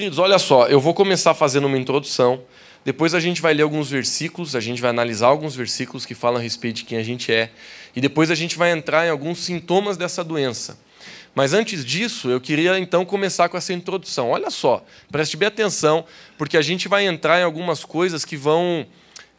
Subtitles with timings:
[0.00, 2.40] Queridos, olha só, eu vou começar fazendo uma introdução,
[2.82, 6.40] depois a gente vai ler alguns versículos, a gente vai analisar alguns versículos que falam
[6.40, 7.50] a respeito de quem a gente é,
[7.94, 10.78] e depois a gente vai entrar em alguns sintomas dessa doença.
[11.34, 14.30] Mas antes disso, eu queria então começar com essa introdução.
[14.30, 14.82] Olha só,
[15.12, 16.06] preste bem atenção,
[16.38, 18.86] porque a gente vai entrar em algumas coisas que vão,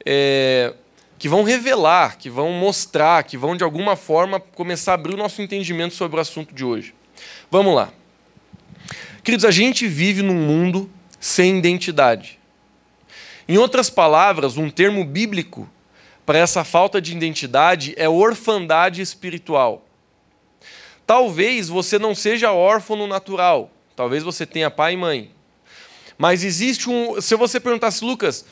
[0.05, 0.75] é,
[1.17, 5.17] que vão revelar, que vão mostrar, que vão de alguma forma começar a abrir o
[5.17, 6.93] nosso entendimento sobre o assunto de hoje.
[7.49, 7.91] Vamos lá.
[9.23, 10.89] Queridos, a gente vive num mundo
[11.19, 12.39] sem identidade.
[13.47, 15.69] Em outras palavras, um termo bíblico
[16.25, 19.85] para essa falta de identidade é orfandade espiritual.
[21.05, 25.31] Talvez você não seja órfão natural, talvez você tenha pai e mãe.
[26.17, 27.21] Mas existe um.
[27.21, 28.45] Se você perguntasse, Lucas,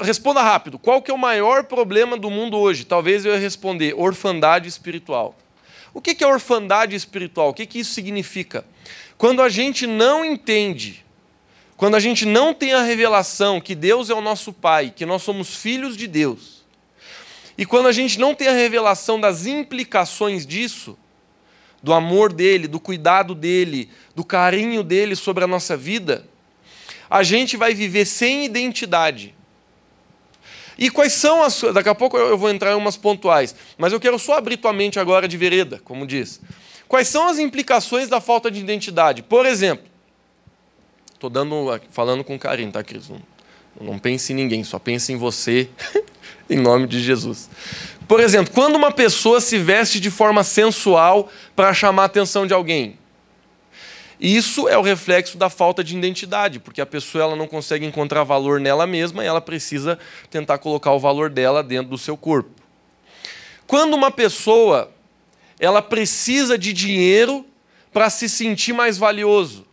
[0.00, 2.84] responda rápido, qual que é o maior problema do mundo hoje?
[2.84, 5.34] Talvez eu ia responder: orfandade espiritual.
[5.94, 7.48] O que é orfandade espiritual?
[7.50, 8.64] O que isso significa?
[9.22, 11.04] Quando a gente não entende,
[11.76, 15.22] quando a gente não tem a revelação que Deus é o nosso Pai, que nós
[15.22, 16.64] somos filhos de Deus,
[17.56, 20.98] e quando a gente não tem a revelação das implicações disso,
[21.80, 26.26] do amor dele, do cuidado dele, do carinho dele sobre a nossa vida,
[27.08, 29.36] a gente vai viver sem identidade.
[30.76, 31.62] E quais são as.
[31.72, 34.72] Daqui a pouco eu vou entrar em umas pontuais, mas eu quero só abrir tua
[34.72, 36.40] mente agora de vereda, como diz.
[36.92, 39.22] Quais são as implicações da falta de identidade?
[39.22, 39.86] Por exemplo,
[41.14, 43.08] estou dando, falando com carinho, tá, Cris?
[43.08, 43.18] Não,
[43.80, 45.70] não pense em ninguém, só pense em você,
[46.50, 47.48] em nome de Jesus.
[48.06, 52.52] Por exemplo, quando uma pessoa se veste de forma sensual para chamar a atenção de
[52.52, 52.98] alguém,
[54.20, 58.22] isso é o reflexo da falta de identidade, porque a pessoa ela não consegue encontrar
[58.22, 62.50] valor nela mesma e ela precisa tentar colocar o valor dela dentro do seu corpo.
[63.66, 64.92] Quando uma pessoa
[65.62, 67.46] ela precisa de dinheiro
[67.92, 69.64] para se sentir mais valioso.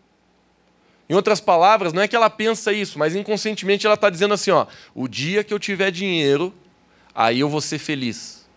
[1.10, 4.52] Em outras palavras, não é que ela pensa isso, mas inconscientemente ela está dizendo assim:
[4.52, 6.54] ó, o dia que eu tiver dinheiro,
[7.16, 8.48] aí eu vou ser feliz.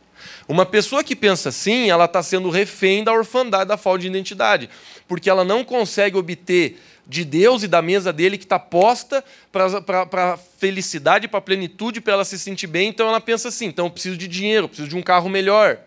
[0.46, 4.68] Uma pessoa que pensa assim, ela está sendo refém da orfandade, da falta de identidade,
[5.08, 10.34] porque ela não consegue obter de Deus e da mesa dele que está posta para
[10.34, 12.90] a felicidade, para a plenitude, para ela se sentir bem.
[12.90, 15.78] Então ela pensa assim: então eu preciso de dinheiro, preciso de um carro melhor.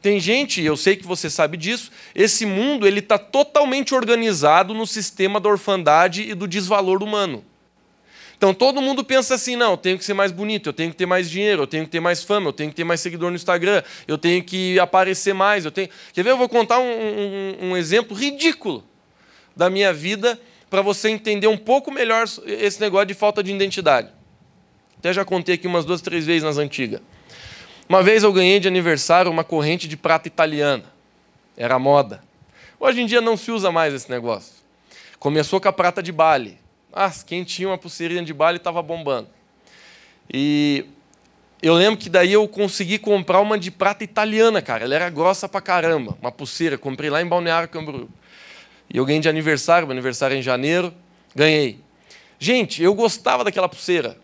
[0.00, 4.86] Tem gente, eu sei que você sabe disso, esse mundo ele está totalmente organizado no
[4.86, 7.44] sistema da orfandade e do desvalor humano.
[8.36, 10.96] Então todo mundo pensa assim: não, eu tenho que ser mais bonito, eu tenho que
[10.96, 13.30] ter mais dinheiro, eu tenho que ter mais fama, eu tenho que ter mais seguidor
[13.30, 15.64] no Instagram, eu tenho que aparecer mais.
[15.64, 15.88] Eu tenho...
[16.12, 16.30] Quer ver?
[16.30, 18.84] Eu vou contar um, um, um exemplo ridículo
[19.56, 24.12] da minha vida para você entender um pouco melhor esse negócio de falta de identidade.
[24.96, 27.00] Até já contei aqui umas duas, três vezes nas antigas.
[27.88, 30.84] Uma vez eu ganhei de aniversário uma corrente de prata italiana.
[31.56, 32.22] Era moda.
[32.78, 34.52] Hoje em dia não se usa mais esse negócio.
[35.18, 36.58] Começou com a prata de Bali.
[36.92, 39.28] Ah, quem tinha uma pulseirinha de Bali estava bombando.
[40.32, 40.84] E
[41.62, 44.84] eu lembro que daí eu consegui comprar uma de prata italiana, cara.
[44.84, 46.16] Ela era grossa pra caramba.
[46.20, 46.76] Uma pulseira.
[46.76, 48.08] Comprei lá em Balneário Camboriú.
[48.90, 50.92] E eu ganhei de aniversário, meu aniversário é em janeiro.
[51.34, 51.80] Ganhei.
[52.38, 54.18] Gente, eu gostava daquela pulseira.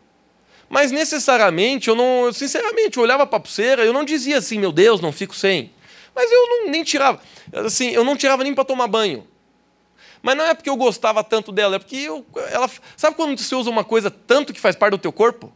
[0.75, 2.33] Mas necessariamente, eu não.
[2.33, 5.71] Sinceramente, eu olhava para a pulseira, eu não dizia assim, meu Deus, não fico sem.
[6.13, 7.21] Mas eu não, nem tirava.
[7.53, 9.25] Assim, eu não tirava nem para tomar banho.
[10.21, 12.69] Mas não é porque eu gostava tanto dela, é porque eu, ela.
[12.97, 15.53] Sabe quando você usa uma coisa tanto que faz parte do teu corpo?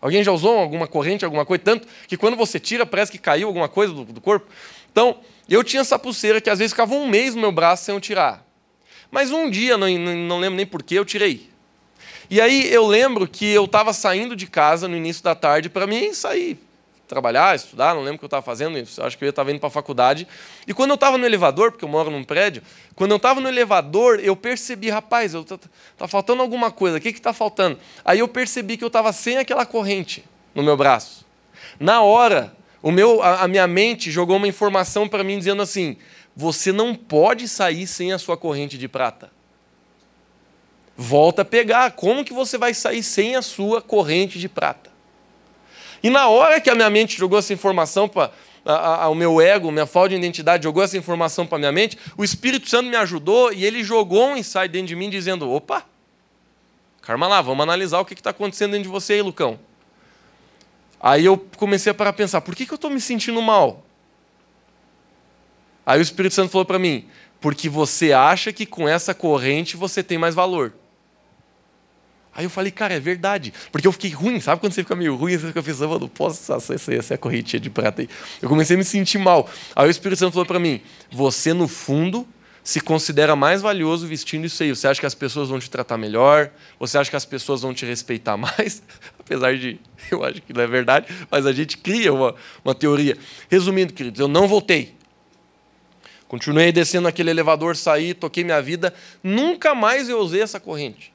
[0.00, 3.48] Alguém já usou alguma corrente, alguma coisa, tanto que quando você tira, parece que caiu
[3.48, 4.46] alguma coisa do, do corpo?
[4.92, 7.92] Então, eu tinha essa pulseira que às vezes ficava um mês no meu braço sem
[7.96, 8.46] eu tirar.
[9.10, 11.50] Mas um dia, não, não lembro nem porquê, eu tirei.
[12.30, 15.86] E aí eu lembro que eu estava saindo de casa no início da tarde para
[15.86, 16.58] mim sair
[17.10, 19.66] trabalhar, estudar, não lembro o que eu estava fazendo, acho que eu estava indo para
[19.66, 20.28] a faculdade.
[20.64, 22.62] E quando eu estava no elevador, porque eu moro num prédio,
[22.94, 25.58] quando eu estava no elevador, eu percebi, rapaz, está
[25.98, 27.78] tá faltando alguma coisa, o que está faltando?
[28.04, 30.24] Aí eu percebi que eu estava sem aquela corrente
[30.54, 31.26] no meu braço.
[31.80, 35.96] Na hora, o meu, a, a minha mente jogou uma informação para mim dizendo assim:
[36.36, 39.32] você não pode sair sem a sua corrente de prata.
[41.02, 41.92] Volta a pegar.
[41.92, 44.90] Como que você vai sair sem a sua corrente de prata?
[46.02, 48.30] E na hora que a minha mente jogou essa informação para
[49.10, 52.22] o meu ego, minha falta de identidade, jogou essa informação para a minha mente, o
[52.22, 55.86] Espírito Santo me ajudou e ele jogou um insight dentro de mim dizendo: opa,
[57.00, 59.58] calma lá, vamos analisar o que está acontecendo dentro de você aí, Lucão.
[61.00, 63.82] Aí eu comecei a parar a pensar: por que, que eu estou me sentindo mal?
[65.86, 67.08] Aí o Espírito Santo falou para mim:
[67.40, 70.74] porque você acha que com essa corrente você tem mais valor.
[72.40, 73.52] Aí eu falei, cara, é verdade.
[73.70, 76.50] Porque eu fiquei ruim, sabe quando você fica meio ruim, você fica pensando, não posso
[76.50, 78.08] essa, essa é a correntinha de prata aí.
[78.40, 79.46] Eu comecei a me sentir mal.
[79.76, 80.80] Aí o Espírito Santo falou para mim:
[81.12, 82.26] você no fundo
[82.64, 84.70] se considera mais valioso vestindo isso aí.
[84.74, 86.50] Você acha que as pessoas vão te tratar melhor?
[86.78, 88.82] Você acha que as pessoas vão te respeitar mais?
[89.20, 89.78] Apesar de,
[90.10, 92.34] eu acho que não é verdade, mas a gente cria uma,
[92.64, 93.18] uma teoria.
[93.50, 94.94] Resumindo, queridos, eu não voltei.
[96.26, 98.94] Continuei descendo aquele elevador, saí, toquei minha vida.
[99.22, 101.12] Nunca mais eu usei essa corrente.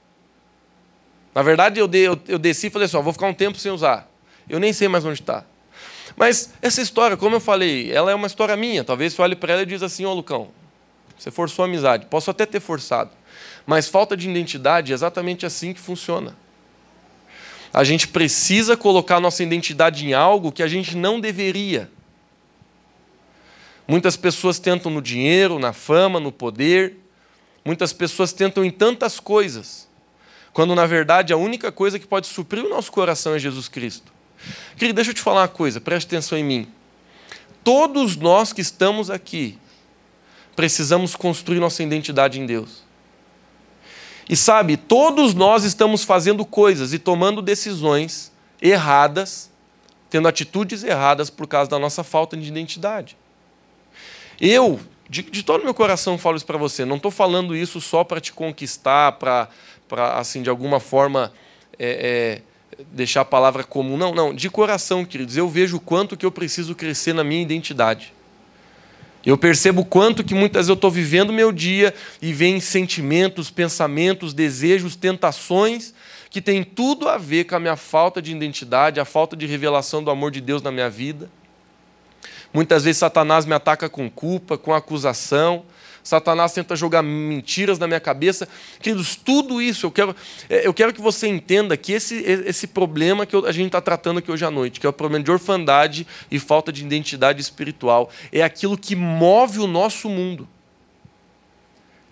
[1.35, 3.57] Na verdade, eu, de, eu, eu desci e falei assim: ó, vou ficar um tempo
[3.57, 4.09] sem usar.
[4.47, 5.43] Eu nem sei mais onde está.
[6.15, 8.85] Mas essa história, como eu falei, ela é uma história minha.
[8.85, 10.47] Talvez você olhe para ela e diz assim: Ô Lucão,
[11.17, 12.05] você forçou a amizade.
[12.05, 13.11] Posso até ter forçado.
[13.65, 16.37] Mas falta de identidade é exatamente assim que funciona.
[17.73, 21.91] A gente precisa colocar nossa identidade em algo que a gente não deveria.
[23.85, 26.95] Muitas pessoas tentam no dinheiro, na fama, no poder.
[27.65, 29.84] Muitas pessoas tentam em tantas coisas.
[30.55, 34.13] Quando na verdade a única coisa que pode suprir o nosso coração é Jesus Cristo.
[34.77, 36.67] Querido, deixa eu te falar uma coisa, preste atenção em mim.
[37.61, 39.59] Todos nós que estamos aqui
[40.55, 42.85] precisamos construir nossa identidade em Deus.
[44.29, 48.31] E sabe, todos nós estamos fazendo coisas e tomando decisões
[48.61, 49.51] erradas,
[50.09, 53.17] tendo atitudes erradas por causa da nossa falta de identidade.
[54.39, 54.79] Eu,
[55.09, 56.83] de, de todo meu coração, falo isso para você.
[56.83, 59.49] Não estou falando isso só para te conquistar, para,
[60.17, 61.31] assim, de alguma forma,
[61.77, 62.41] é,
[62.77, 63.97] é, deixar a palavra comum.
[63.97, 64.33] Não, não.
[64.33, 68.13] De coração, queridos, eu vejo o quanto que eu preciso crescer na minha identidade.
[69.25, 74.33] Eu percebo quanto que muitas vezes eu estou vivendo meu dia e vem sentimentos, pensamentos,
[74.33, 75.93] desejos, tentações
[76.29, 80.03] que tem tudo a ver com a minha falta de identidade, a falta de revelação
[80.03, 81.29] do amor de Deus na minha vida.
[82.53, 85.65] Muitas vezes Satanás me ataca com culpa, com acusação.
[86.03, 88.47] Satanás tenta jogar mentiras na minha cabeça.
[88.79, 90.15] Queridos, tudo isso eu quero,
[90.47, 94.19] é, eu quero que você entenda que esse, esse problema que a gente está tratando
[94.19, 98.11] aqui hoje à noite, que é o problema de orfandade e falta de identidade espiritual,
[98.31, 100.47] é aquilo que move o nosso mundo.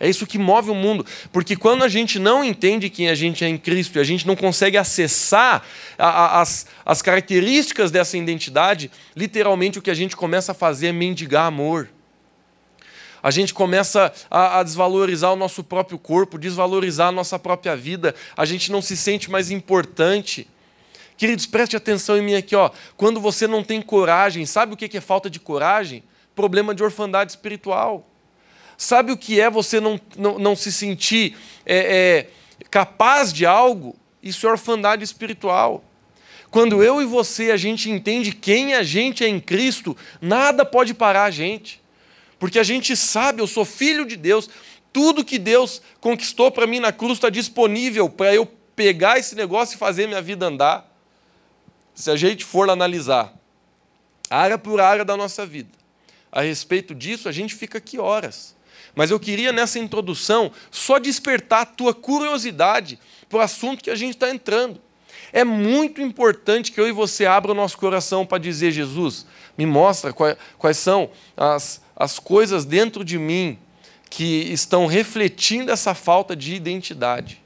[0.03, 1.05] É isso que move o mundo.
[1.31, 4.27] Porque quando a gente não entende quem a gente é em Cristo e a gente
[4.27, 5.63] não consegue acessar
[5.97, 10.88] a, a, as, as características dessa identidade, literalmente o que a gente começa a fazer
[10.88, 11.88] é mendigar amor
[13.23, 18.13] a gente começa a, a, desvalorizar o nosso próprio corpo, desvalorizar a nossa própria vida,
[18.35, 20.45] a gente não se sente mais importante.
[21.15, 22.53] Queridos, preste atenção em mim aqui.
[22.53, 22.69] Ó.
[22.97, 26.03] Quando você não tem coragem, sabe o que é falta de coragem?
[26.35, 28.12] Problema de orfandade espiritual.
[28.78, 32.28] Sabe o que é você não, não, não se sentir é,
[32.58, 33.96] é, capaz de algo?
[34.22, 35.84] Isso é orfandade espiritual.
[36.50, 40.94] Quando eu e você a gente entende quem a gente é em Cristo, nada pode
[40.94, 41.84] parar a gente
[42.44, 44.50] porque a gente sabe, eu sou filho de Deus,
[44.92, 49.75] tudo que Deus conquistou para mim na cruz está disponível para eu pegar esse negócio
[49.75, 50.94] e fazer minha vida andar.
[51.96, 53.34] Se a gente for analisar
[54.30, 55.70] área por área da nossa vida,
[56.30, 58.54] a respeito disso, a gente fica aqui horas.
[58.95, 63.95] Mas eu queria nessa introdução só despertar a tua curiosidade para o assunto que a
[63.95, 64.80] gente está entrando.
[65.31, 69.25] É muito importante que eu e você abra o nosso coração para dizer, Jesus,
[69.57, 73.57] me mostra quais, são as, as coisas dentro de mim
[74.12, 77.42] que estão refletindo essa falta de identidade.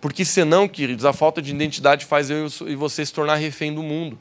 [0.00, 3.82] Porque senão, queridos, a falta de identidade faz eu e você se tornar refém do
[3.82, 4.18] mundo.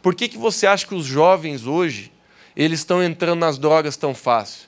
[0.00, 2.12] Por que, que você acha que os jovens hoje
[2.56, 4.67] eles estão entrando nas drogas tão fácil?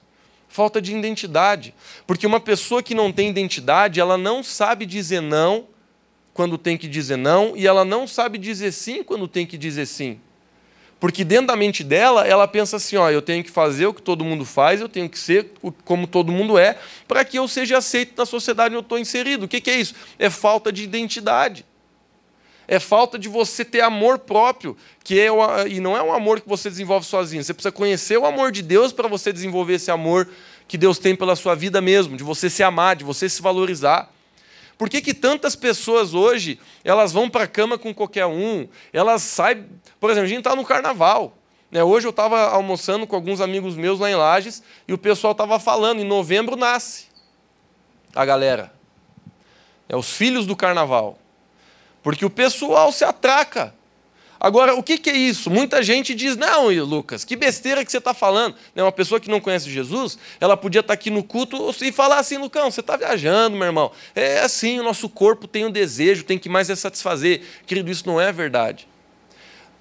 [0.50, 1.72] Falta de identidade.
[2.08, 5.68] Porque uma pessoa que não tem identidade, ela não sabe dizer não
[6.34, 9.86] quando tem que dizer não, e ela não sabe dizer sim quando tem que dizer
[9.86, 10.20] sim.
[10.98, 14.02] Porque dentro da mente dela, ela pensa assim: ó, eu tenho que fazer o que
[14.02, 15.52] todo mundo faz, eu tenho que ser
[15.84, 19.44] como todo mundo é, para que eu seja aceito na sociedade onde eu estou inserido.
[19.44, 19.94] O que, que é isso?
[20.18, 21.64] É falta de identidade.
[22.72, 26.40] É falta de você ter amor próprio, que é o, e não é um amor
[26.40, 27.42] que você desenvolve sozinho.
[27.42, 30.28] Você precisa conhecer o amor de Deus para você desenvolver esse amor
[30.68, 34.08] que Deus tem pela sua vida mesmo, de você se amar, de você se valorizar.
[34.78, 38.68] Por que, que tantas pessoas hoje elas vão para a cama com qualquer um?
[38.92, 39.66] Elas saem.
[39.98, 41.36] Por exemplo, a gente está no carnaval.
[41.72, 41.82] Né?
[41.82, 45.58] Hoje eu estava almoçando com alguns amigos meus lá em Lages e o pessoal estava
[45.58, 47.06] falando: em novembro nasce
[48.14, 48.72] a galera.
[49.88, 51.18] É os filhos do carnaval.
[52.02, 53.74] Porque o pessoal se atraca.
[54.40, 55.50] Agora, o que, que é isso?
[55.50, 58.56] Muita gente diz: não, Lucas, que besteira que você está falando.
[58.74, 61.92] Né, uma pessoa que não conhece Jesus, ela podia estar tá aqui no culto e
[61.92, 63.92] falar assim: Lucão, você está viajando, meu irmão.
[64.14, 67.42] É assim, o nosso corpo tem um desejo, tem que mais é satisfazer.
[67.66, 68.88] Querido, isso não é verdade.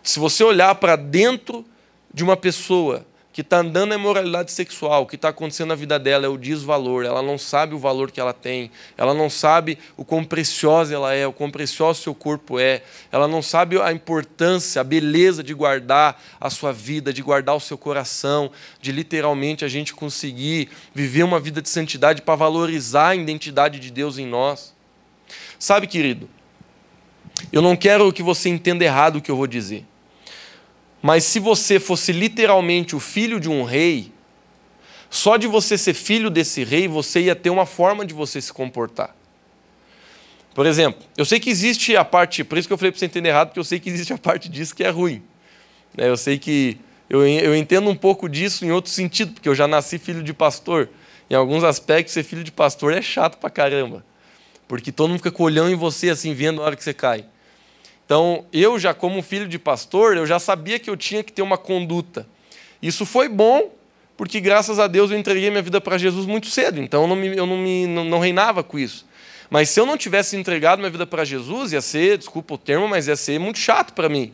[0.03, 1.65] Se você olhar para dentro
[2.13, 5.99] de uma pessoa, que está andando na imoralidade sexual, o que está acontecendo na vida
[5.99, 9.77] dela é o desvalor, ela não sabe o valor que ela tem, ela não sabe
[9.95, 12.81] o quão preciosa ela é, o quão precioso seu corpo é,
[13.11, 17.59] ela não sabe a importância, a beleza de guardar a sua vida, de guardar o
[17.59, 23.15] seu coração, de literalmente a gente conseguir viver uma vida de santidade para valorizar a
[23.15, 24.73] identidade de Deus em nós.
[25.59, 26.27] Sabe, querido,
[27.51, 29.85] eu não quero que você entenda errado o que eu vou dizer.
[31.01, 34.11] Mas se você fosse literalmente o filho de um rei,
[35.09, 38.51] só de você ser filho desse rei, você ia ter uma forma de você se
[38.51, 39.15] comportar.
[40.53, 43.05] Por exemplo, eu sei que existe a parte, por isso que eu falei para você
[43.05, 45.23] entender errado, porque eu sei que existe a parte disso que é ruim.
[45.95, 46.77] Né, eu sei que
[47.09, 50.33] eu, eu entendo um pouco disso em outro sentido, porque eu já nasci filho de
[50.33, 50.89] pastor.
[51.29, 54.05] Em alguns aspectos, ser filho de pastor é chato pra caramba.
[54.67, 57.25] Porque todo mundo fica colhão em você, assim, vendo a hora que você cai.
[58.09, 61.43] Então, eu já como filho de pastor, eu já sabia que eu tinha que ter
[61.43, 62.25] uma conduta.
[62.81, 63.71] Isso foi bom,
[64.17, 67.15] porque graças a Deus eu entreguei minha vida para Jesus muito cedo, então eu não,
[67.15, 69.05] me, eu não, me, não, não reinava com isso.
[69.47, 72.87] Mas se eu não tivesse entregado minha vida para Jesus, ia ser, desculpa o termo,
[72.87, 74.33] mas ia ser muito chato para mim.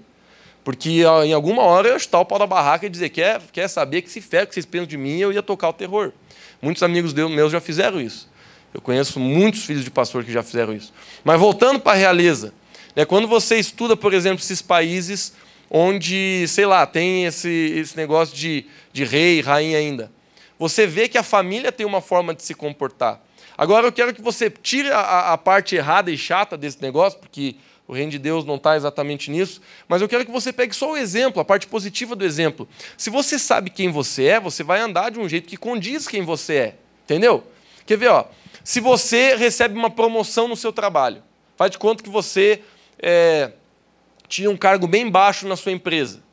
[0.64, 3.68] Porque em alguma hora eu ia estar o pau da barraca e dizer, quer, quer
[3.68, 6.14] saber que se ferra que vocês pensam de mim, eu ia tocar o terror.
[6.62, 8.32] Muitos amigos meus já fizeram isso.
[8.74, 10.94] Eu conheço muitos filhos de pastor que já fizeram isso.
[11.26, 12.54] Mas voltando para a realeza,
[12.96, 13.06] né?
[13.06, 15.34] Quando você estuda, por exemplo, esses países
[15.70, 20.12] onde, sei lá, tem esse, esse negócio de, de rei, rainha ainda,
[20.58, 23.22] você vê que a família tem uma forma de se comportar.
[23.58, 27.56] Agora eu quero que você tire a, a parte errada e chata desse negócio, porque
[27.88, 30.92] o reino de Deus não está exatamente nisso, mas eu quero que você pegue só
[30.92, 32.68] o exemplo, a parte positiva do exemplo.
[32.98, 36.24] Se você sabe quem você é, você vai andar de um jeito que condiz quem
[36.24, 36.76] você é.
[37.04, 37.44] Entendeu?
[37.86, 38.26] Quer ver, ó?
[38.64, 41.22] Se você recebe uma promoção no seu trabalho,
[41.56, 42.62] faz de conta que você
[43.00, 43.52] é,
[44.28, 46.24] tinha um cargo bem baixo na sua empresa.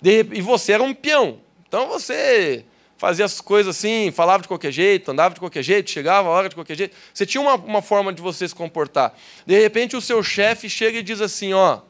[0.00, 1.40] De, e você era um peão.
[1.66, 2.64] Então você
[2.96, 6.48] fazia as coisas assim, falava de qualquer jeito, andava de qualquer jeito, chegava a hora
[6.48, 6.96] de qualquer jeito.
[7.12, 9.14] Você tinha uma, uma forma de você se comportar.
[9.46, 11.80] De repente o seu chefe chega e diz assim: ó,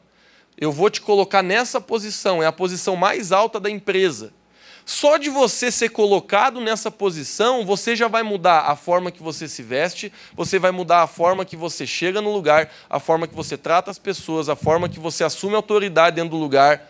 [0.57, 4.33] eu vou te colocar nessa posição, é a posição mais alta da empresa.
[4.85, 9.47] Só de você ser colocado nessa posição, você já vai mudar a forma que você
[9.47, 13.33] se veste, você vai mudar a forma que você chega no lugar, a forma que
[13.33, 16.87] você trata as pessoas, a forma que você assume autoridade dentro do lugar.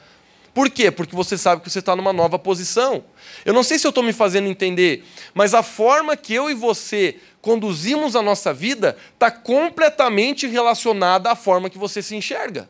[0.53, 0.91] Por quê?
[0.91, 3.03] Porque você sabe que você está numa nova posição.
[3.45, 6.53] Eu não sei se eu estou me fazendo entender, mas a forma que eu e
[6.53, 12.67] você conduzimos a nossa vida está completamente relacionada à forma que você se enxerga.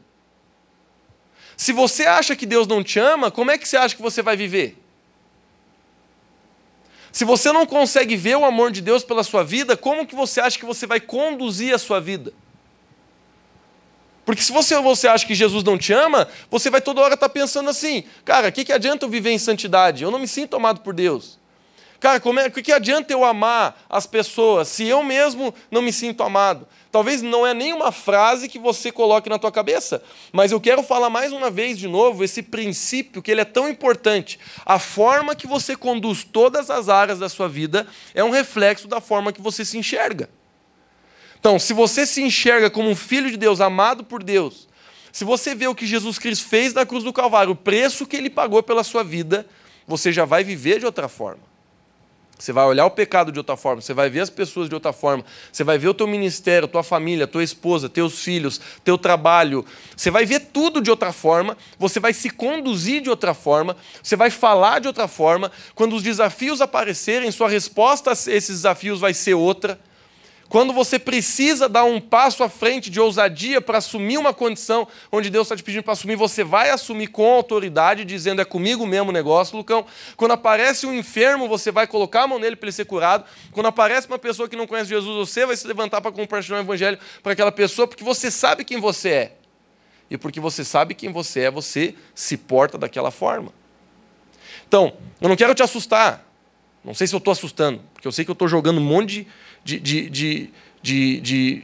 [1.58, 4.22] Se você acha que Deus não te ama, como é que você acha que você
[4.22, 4.85] vai viver?
[7.16, 10.42] Se você não consegue ver o amor de Deus pela sua vida, como que você
[10.42, 12.34] acha que você vai conduzir a sua vida?
[14.26, 17.30] Porque se você, você acha que Jesus não te ama, você vai toda hora estar
[17.30, 20.04] tá pensando assim, cara, o que, que adianta eu viver em santidade?
[20.04, 21.40] Eu não me sinto amado por Deus.
[22.06, 25.92] Cara, como é, o que adianta eu amar as pessoas se eu mesmo não me
[25.92, 26.68] sinto amado?
[26.92, 31.10] Talvez não é nenhuma frase que você coloque na tua cabeça, mas eu quero falar
[31.10, 34.40] mais uma vez de novo esse princípio que ele é tão importante.
[34.64, 39.02] A forma que você conduz todas as áreas da sua vida é um reflexo da
[39.02, 40.30] forma que você se enxerga.
[41.40, 44.68] Então, se você se enxerga como um filho de Deus, amado por Deus,
[45.12, 48.16] se você vê o que Jesus Cristo fez na cruz do Calvário, o preço que
[48.16, 49.48] ele pagou pela sua vida,
[49.88, 51.55] você já vai viver de outra forma.
[52.38, 54.92] Você vai olhar o pecado de outra forma, você vai ver as pessoas de outra
[54.92, 59.66] forma, você vai ver o teu ministério, tua família, tua esposa, teus filhos, teu trabalho.
[59.96, 64.18] Você vai ver tudo de outra forma, você vai se conduzir de outra forma, você
[64.18, 65.50] vai falar de outra forma.
[65.74, 69.80] Quando os desafios aparecerem, sua resposta a esses desafios vai ser outra.
[70.48, 75.30] Quando você precisa dar um passo à frente de ousadia para assumir uma condição onde
[75.30, 79.10] Deus está te pedindo para assumir, você vai assumir com autoridade, dizendo é comigo mesmo
[79.10, 79.86] o negócio, Lucão.
[80.16, 83.26] Quando aparece um enfermo, você vai colocar a mão nele para ele ser curado.
[83.52, 86.62] Quando aparece uma pessoa que não conhece Jesus, você vai se levantar para compartilhar o
[86.62, 89.38] evangelho para aquela pessoa, porque você sabe quem você é.
[90.12, 93.52] E porque você sabe quem você é, você se porta daquela forma.
[94.68, 96.24] Então, eu não quero te assustar.
[96.84, 99.08] Não sei se eu estou assustando, porque eu sei que eu estou jogando um monte
[99.08, 99.28] de
[99.66, 100.50] de, de, de,
[100.84, 101.64] de, de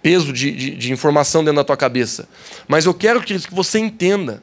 [0.00, 2.28] peso de, de, de, informação dentro da tua cabeça.
[2.68, 4.40] Mas eu quero que você entenda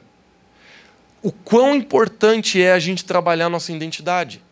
[1.22, 4.42] o quão importante é a gente trabalhar a nossa identidade.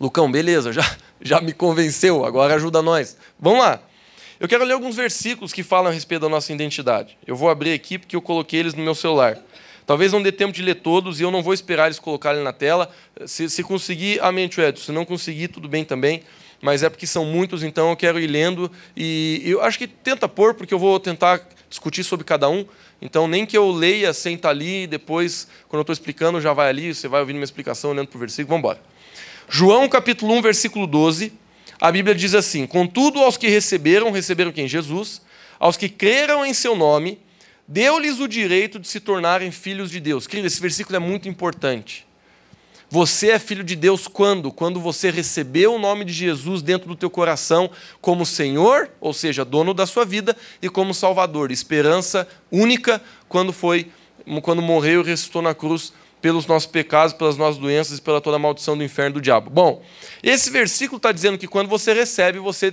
[0.00, 3.16] Lucão, beleza, já, já me convenceu, agora ajuda nós.
[3.38, 3.80] Vamos lá.
[4.38, 7.18] Eu quero ler alguns versículos que falam a respeito da nossa identidade.
[7.26, 9.36] Eu vou abrir aqui porque eu coloquei eles no meu celular.
[9.84, 12.52] Talvez não dê tempo de ler todos e eu não vou esperar eles colocarem na
[12.52, 12.90] tela.
[13.24, 14.84] Se, se conseguir, amém, Edson.
[14.84, 16.22] Se não conseguir, tudo bem também
[16.60, 18.70] mas é porque são muitos, então eu quero ir lendo.
[18.96, 22.64] E eu acho que tenta pôr, porque eu vou tentar discutir sobre cada um.
[23.00, 26.94] Então, nem que eu leia, senta ali, depois, quando eu estou explicando, já vai ali,
[26.94, 28.80] você vai ouvindo minha explicação, olhando para o versículo, vamos embora.
[29.48, 31.32] João capítulo 1, versículo 12,
[31.80, 34.66] a Bíblia diz assim: Contudo, aos que receberam, receberam quem?
[34.66, 35.20] Jesus,
[35.58, 37.18] aos que creram em seu nome,
[37.68, 40.26] deu-lhes o direito de se tornarem filhos de Deus.
[40.26, 42.05] Querido, esse versículo é muito importante.
[42.88, 44.52] Você é filho de Deus quando?
[44.52, 47.68] Quando você recebeu o nome de Jesus dentro do teu coração
[48.00, 53.90] como Senhor, ou seja, dono da sua vida, e como Salvador, esperança única quando foi
[54.42, 58.36] quando morreu e ressuscitou na cruz pelos nossos pecados, pelas nossas doenças e pela toda
[58.36, 59.50] a maldição do inferno do diabo.
[59.50, 59.82] Bom,
[60.22, 62.72] esse versículo está dizendo que quando você recebe, você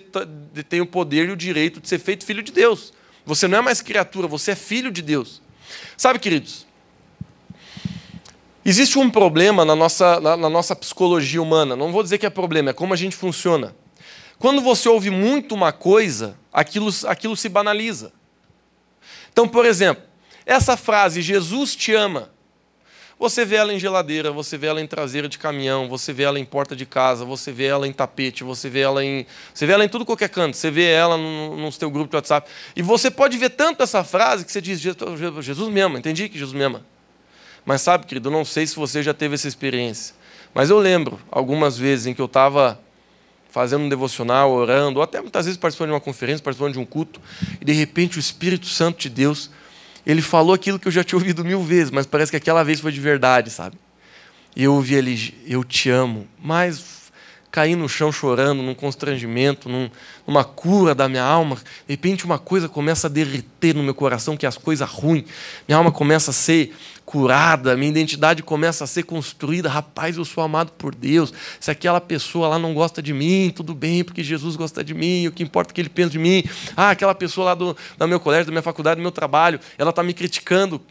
[0.67, 2.93] tem o poder e o direito de ser feito filho de Deus.
[3.25, 5.41] Você não é mais criatura, você é filho de Deus.
[5.96, 6.65] Sabe, queridos,
[8.65, 11.75] existe um problema na nossa, na, na nossa psicologia humana.
[11.75, 13.75] Não vou dizer que é problema, é como a gente funciona.
[14.39, 18.12] Quando você ouve muito uma coisa, aquilo, aquilo se banaliza.
[19.32, 20.03] Então, por exemplo,
[20.46, 22.29] essa frase, Jesus te ama,
[23.17, 26.38] você vê ela em geladeira, você vê ela em traseira de caminhão, você vê ela
[26.38, 29.25] em porta de casa, você vê ela em tapete, você vê ela em.
[29.53, 32.17] Você vê ela em tudo qualquer canto, você vê ela no, no seu grupo de
[32.17, 32.50] WhatsApp.
[32.75, 36.38] E você pode ver tanto essa frase que você diz, Jesus me ama, entendi que
[36.38, 36.86] Jesus me ama.
[37.65, 40.15] Mas sabe, querido, eu não sei se você já teve essa experiência.
[40.53, 42.79] Mas eu lembro algumas vezes em que eu estava
[43.50, 46.86] fazendo um devocional, orando, ou até muitas vezes participando de uma conferência, participando de um
[46.86, 47.22] culto,
[47.62, 49.50] e de repente o Espírito Santo de Deus
[50.05, 52.79] ele falou aquilo que eu já tinha ouvido mil vezes, mas parece que aquela vez
[52.79, 53.77] foi de verdade, sabe?
[54.55, 57.03] E eu ouvi ele, eu te amo, mas
[57.50, 59.89] caí no chão chorando, num constrangimento, num,
[60.27, 61.55] numa cura da minha alma.
[61.55, 65.25] De repente, uma coisa começa a derreter no meu coração, que é as coisas ruins.
[65.67, 66.75] Minha alma começa a ser
[67.13, 69.70] curada, minha identidade começa a ser construída.
[69.70, 71.32] Rapaz, eu sou amado por Deus.
[71.60, 75.27] Se aquela pessoa lá não gosta de mim, tudo bem, porque Jesus gosta de mim,
[75.27, 76.43] o que importa é que ele pensa de mim.
[76.75, 79.91] Ah, aquela pessoa lá do, do meu colégio, da minha faculdade, do meu trabalho, ela
[79.91, 80.82] está me criticando.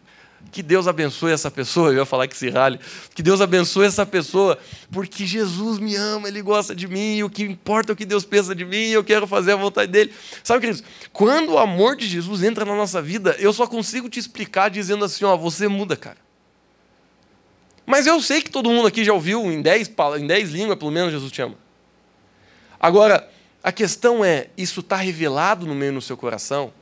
[0.52, 1.88] Que Deus abençoe essa pessoa.
[1.88, 2.78] Eu ia falar que se rale.
[3.14, 4.58] Que Deus abençoe essa pessoa,
[4.90, 8.22] porque Jesus me ama, Ele gosta de mim, o que importa é o que Deus
[8.22, 10.12] pensa de mim, eu quero fazer a vontade dele.
[10.44, 14.20] Sabe, queridos, quando o amor de Jesus entra na nossa vida, eu só consigo te
[14.20, 16.18] explicar dizendo assim: ó, você muda, cara.
[17.86, 20.90] Mas eu sei que todo mundo aqui já ouviu em dez, em dez línguas, pelo
[20.90, 21.56] menos, Jesus te ama.
[22.78, 23.26] Agora,
[23.64, 26.74] a questão é: isso está revelado no meio do seu coração?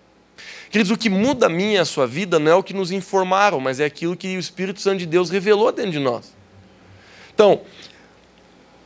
[0.71, 2.93] Queridos, o que muda a minha e a sua vida não é o que nos
[2.93, 6.33] informaram, mas é aquilo que o Espírito Santo de Deus revelou dentro de nós.
[7.35, 7.63] Então,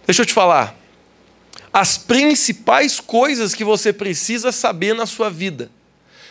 [0.07, 0.75] deixa eu te falar.
[1.73, 5.71] As principais coisas que você precisa saber na sua vida,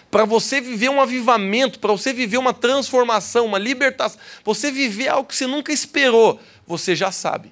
[0.09, 5.27] para você viver um avivamento, para você viver uma transformação, uma libertação, você viver algo
[5.27, 7.51] que você nunca esperou, você já sabe.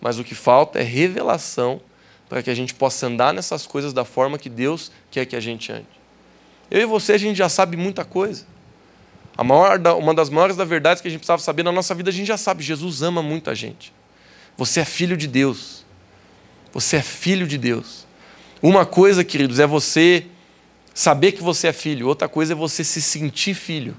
[0.00, 1.80] Mas o que falta é revelação
[2.28, 5.40] para que a gente possa andar nessas coisas da forma que Deus quer que a
[5.40, 5.86] gente ande.
[6.70, 8.44] Eu e você, a gente já sabe muita coisa.
[9.36, 12.10] A maior, uma das maiores das verdades que a gente precisava saber na nossa vida,
[12.10, 12.62] a gente já sabe.
[12.62, 13.92] Jesus ama muita gente.
[14.56, 15.84] Você é filho de Deus.
[16.72, 18.06] Você é filho de Deus.
[18.62, 20.26] Uma coisa, queridos, é você
[20.94, 22.08] saber que você é filho.
[22.08, 23.96] Outra coisa é você se sentir filho.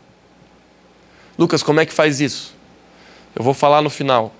[1.37, 2.55] Lucas, como é que faz isso?
[3.35, 4.33] Eu vou falar no final.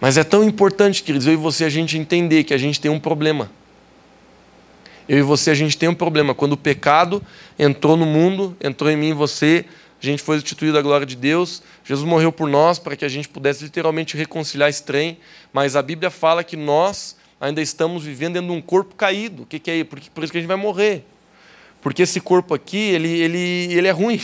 [0.00, 2.90] Mas é tão importante, queridos, eu e você a gente entender que a gente tem
[2.90, 3.50] um problema.
[5.08, 6.34] Eu e você a gente tem um problema.
[6.34, 7.22] Quando o pecado
[7.58, 9.64] entrou no mundo, entrou em mim e você,
[10.02, 11.62] a gente foi instituído da glória de Deus.
[11.84, 15.18] Jesus morreu por nós para que a gente pudesse literalmente reconciliar esse trem.
[15.52, 19.44] Mas a Bíblia fala que nós ainda estamos vivendo dentro de um corpo caído.
[19.44, 19.86] O que, que é isso?
[19.86, 21.04] Por isso que a gente vai morrer.
[21.80, 23.38] Porque esse corpo aqui, ele, ele,
[23.72, 24.20] ele é ruim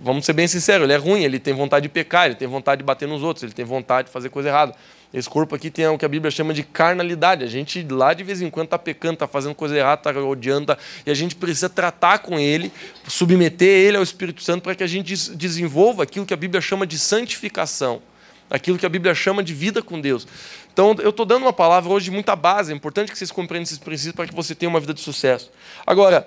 [0.00, 2.78] vamos ser bem sinceros, ele é ruim, ele tem vontade de pecar, ele tem vontade
[2.78, 4.74] de bater nos outros, ele tem vontade de fazer coisa errada.
[5.12, 7.44] Esse corpo aqui tem o que a Bíblia chama de carnalidade.
[7.44, 10.66] A gente lá de vez em quando está pecando, está fazendo coisa errada, está odiando,
[10.66, 10.78] tá...
[11.04, 12.72] e a gente precisa tratar com ele,
[13.06, 16.86] submeter ele ao Espírito Santo para que a gente desenvolva aquilo que a Bíblia chama
[16.86, 18.00] de santificação,
[18.48, 20.26] aquilo que a Bíblia chama de vida com Deus.
[20.72, 23.64] Então, eu estou dando uma palavra hoje de muita base, é importante que vocês compreendam
[23.64, 25.50] esses princípios para que você tenha uma vida de sucesso.
[25.86, 26.26] Agora,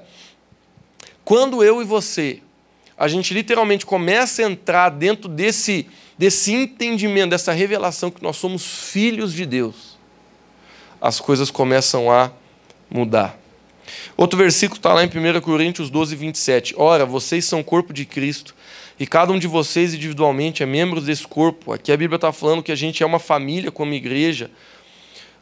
[1.24, 2.40] quando eu e você
[2.98, 8.66] a gente literalmente começa a entrar dentro desse, desse entendimento, dessa revelação que nós somos
[8.66, 9.98] filhos de Deus,
[11.02, 12.32] as coisas começam a
[12.90, 13.38] mudar.
[14.18, 16.74] Outro versículo está lá em 1 Coríntios 12, 27.
[16.78, 18.56] Ora, vocês são corpo de Cristo,
[19.00, 21.74] e cada um de vocês individualmente é membro desse corpo.
[21.74, 24.50] Aqui a Bíblia está falando que a gente é uma família como igreja.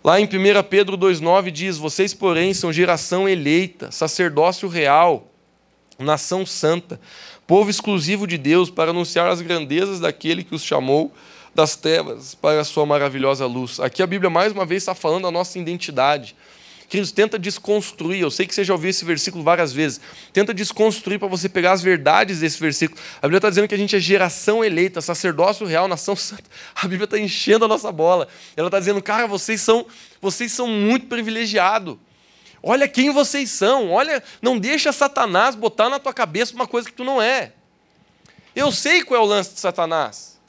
[0.04, 0.28] Lá em 1
[0.70, 5.32] Pedro 2,9 diz: Vocês, porém, são geração eleita, sacerdócio real,
[6.00, 7.00] nação santa,
[7.46, 11.14] povo exclusivo de Deus, para anunciar as grandezas daquele que os chamou
[11.54, 13.80] das trevas para a sua maravilhosa luz.
[13.80, 16.36] Aqui a Bíblia mais uma vez está falando da nossa identidade.
[16.90, 18.22] Queridos, tenta desconstruir.
[18.22, 20.00] Eu sei que você já ouviu esse versículo várias vezes.
[20.32, 23.00] Tenta desconstruir para você pegar as verdades desse versículo.
[23.18, 26.44] A Bíblia está dizendo que a gente é geração eleita, sacerdócio real, nação santa.
[26.76, 28.28] A Bíblia está enchendo a nossa bola.
[28.56, 29.88] Ela está dizendo, cara, vocês são,
[30.22, 31.98] vocês são muito privilegiados.
[32.63, 33.91] Olha quem vocês são.
[33.91, 37.52] Olha, não deixa Satanás botar na tua cabeça uma coisa que tu não é.
[38.56, 40.39] Eu sei qual é o lance de Satanás.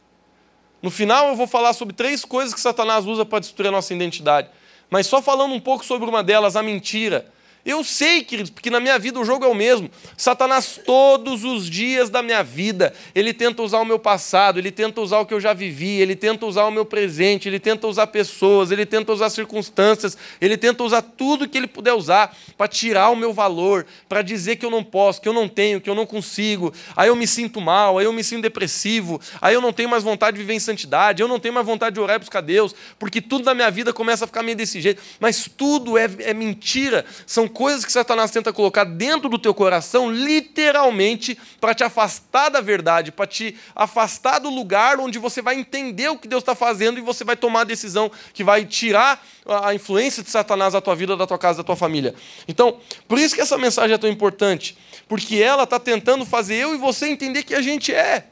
[0.80, 3.92] No final eu vou falar sobre três coisas que Satanás usa para destruir a nossa
[3.92, 4.48] identidade.
[4.88, 7.26] Mas só falando um pouco sobre uma delas, a mentira.
[7.64, 9.90] Eu sei, queridos, porque na minha vida o jogo é o mesmo.
[10.18, 15.00] Satanás, todos os dias da minha vida, ele tenta usar o meu passado, ele tenta
[15.00, 18.08] usar o que eu já vivi, ele tenta usar o meu presente, ele tenta usar
[18.08, 23.08] pessoas, ele tenta usar circunstâncias, ele tenta usar tudo que ele puder usar para tirar
[23.08, 25.94] o meu valor, para dizer que eu não posso, que eu não tenho, que eu
[25.94, 26.70] não consigo.
[26.94, 30.04] Aí eu me sinto mal, aí eu me sinto depressivo, aí eu não tenho mais
[30.04, 32.74] vontade de viver em santidade, eu não tenho mais vontade de orar e buscar Deus,
[32.98, 35.00] porque tudo na minha vida começa a ficar meio desse jeito.
[35.18, 40.10] Mas tudo é, é mentira, são coisas que Satanás tenta colocar dentro do teu coração,
[40.10, 46.08] literalmente, para te afastar da verdade, para te afastar do lugar onde você vai entender
[46.08, 49.72] o que Deus está fazendo e você vai tomar a decisão que vai tirar a
[49.72, 52.14] influência de Satanás da tua vida, da tua casa, da tua família.
[52.46, 54.76] Então, por isso que essa mensagem é tão importante,
[55.08, 58.26] porque ela está tentando fazer eu e você entender que a gente é.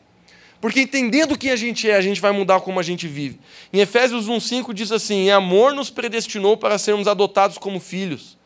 [0.61, 3.41] Porque entendendo quem a gente é, a gente vai mudar como a gente vive.
[3.73, 8.37] Em Efésios 1,5 diz assim: Em amor nos predestinou para sermos adotados como filhos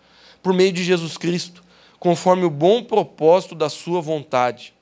[0.47, 1.61] por meio de Jesus Cristo,
[1.99, 4.73] conforme o bom propósito da Sua vontade.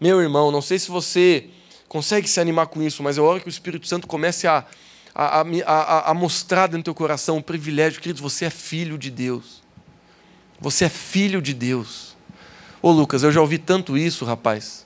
[0.00, 1.46] Meu irmão, não sei se você
[1.86, 4.66] consegue se animar com isso, mas é hora que o Espírito Santo comece a,
[5.14, 9.12] a, a, a mostrar dentro do teu coração o privilégio, queridos, você é filho de
[9.12, 9.62] Deus.
[10.60, 12.16] Você é filho de Deus.
[12.82, 14.84] Ô Lucas, eu já ouvi tanto isso, rapaz.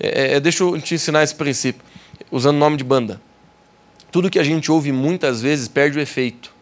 [0.00, 1.82] É, é, deixa eu te ensinar esse princípio,
[2.30, 3.20] usando o nome de banda.
[4.10, 6.56] Tudo que a gente ouve muitas vezes perde o efeito.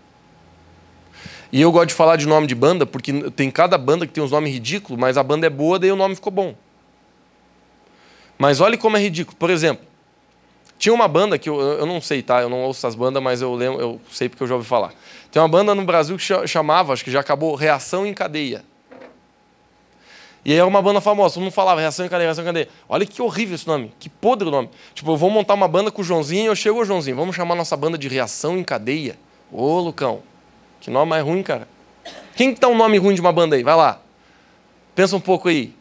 [1.52, 4.22] E eu gosto de falar de nome de banda, porque tem cada banda que tem
[4.22, 6.54] uns nomes ridículos, mas a banda é boa, daí o nome ficou bom.
[8.38, 9.36] Mas olhe como é ridículo.
[9.36, 9.86] Por exemplo,
[10.78, 12.42] tinha uma banda que eu, eu não sei, tá?
[12.42, 14.92] Eu não ouço essas bandas, mas eu lembro, eu sei porque eu já ouvi falar.
[15.30, 18.64] Tem uma banda no Brasil que chamava, acho que já acabou, Reação em Cadeia.
[20.44, 22.68] E aí era uma banda famosa, todo mundo falava Reação em Cadeia, Reação em Cadeia.
[22.88, 24.70] Olha que horrível esse nome, que podre o nome.
[24.94, 27.54] Tipo, eu vou montar uma banda com o Joãozinho eu chego, ô Joãozinho, vamos chamar
[27.54, 29.18] nossa banda de Reação em Cadeia?
[29.50, 30.22] Ô, Lucão,
[30.86, 31.66] que nome mais ruim, cara.
[32.36, 33.62] Quem que tá um nome ruim de uma banda aí?
[33.64, 34.00] Vai lá.
[34.94, 35.74] Pensa um pouco aí.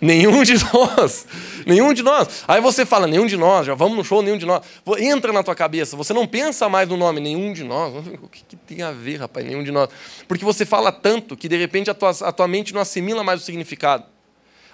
[0.00, 1.26] Nenhum de nós.
[1.66, 2.44] Nenhum de nós.
[2.46, 4.64] Aí você fala, nenhum de nós, já vamos no show, nenhum de nós.
[4.98, 7.94] Entra na tua cabeça, você não pensa mais no nome, nenhum de nós.
[8.22, 9.88] O que, que tem a ver, rapaz, nenhum de nós?
[10.28, 13.40] Porque você fala tanto que de repente a tua, a tua mente não assimila mais
[13.40, 14.04] o significado.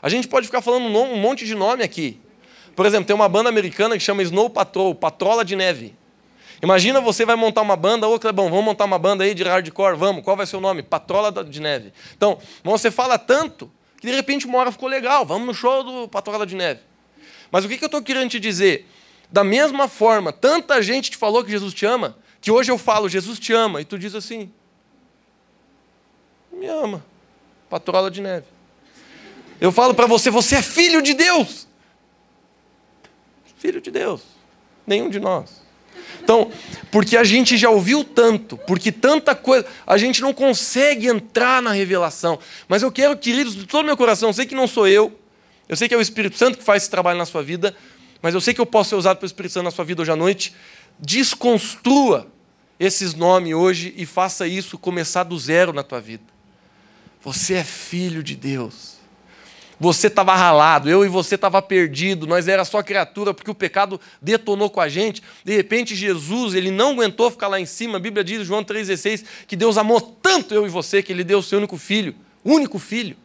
[0.03, 2.21] A gente pode ficar falando um monte de nome aqui.
[2.77, 5.98] Por exemplo, tem uma banda americana que chama Snow Patrol, Patrola de Neve.
[6.61, 9.97] Imagina você vai montar uma banda, ô Clebão, vamos montar uma banda aí de hardcore,
[9.97, 10.83] vamos, qual vai ser o nome?
[10.83, 11.93] Patrola de Neve.
[12.17, 16.09] Então, você fala tanto que de repente uma hora ficou legal, vamos no show do
[16.09, 16.81] Patrola de Neve.
[17.51, 18.89] Mas o que, eu estou querendo te dizer?
[19.31, 23.09] Da mesma forma, tanta gente te falou que Jesus te ama, que hoje eu falo,
[23.09, 24.51] Jesus te ama, e tu diz assim,
[26.53, 27.05] me ama,
[27.71, 28.47] Patrola de Neve.
[29.61, 31.67] Eu falo para você, você é filho de Deus.
[33.59, 34.23] Filho de Deus.
[34.87, 35.58] Nenhum de nós.
[36.29, 36.53] Então,
[36.91, 41.73] porque a gente já ouviu tanto, porque tanta coisa, a gente não consegue entrar na
[41.73, 42.39] revelação.
[42.69, 45.19] Mas eu quero, queridos, de todo meu coração, eu sei que não sou eu,
[45.67, 47.75] eu sei que é o Espírito Santo que faz esse trabalho na sua vida,
[48.21, 50.11] mas eu sei que eu posso ser usado pelo Espírito Santo na sua vida hoje
[50.11, 50.55] à noite.
[50.99, 52.27] Desconstrua
[52.79, 56.25] esses nomes hoje e faça isso começar do zero na tua vida.
[57.23, 58.98] Você é filho de Deus.
[59.81, 64.01] Você estava ralado, eu e você estava perdido, nós era só criatura porque o pecado
[64.21, 65.23] detonou com a gente.
[65.45, 67.97] De repente Jesus, ele não aguentou ficar lá em cima.
[67.97, 71.39] A Bíblia diz, João 3:16, que Deus amou tanto eu e você que ele deu
[71.39, 72.15] o seu único filho,
[72.45, 73.17] único filho.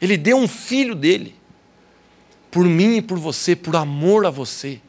[0.00, 1.36] Ele deu um filho dele
[2.50, 4.80] por mim e por você, por amor a você.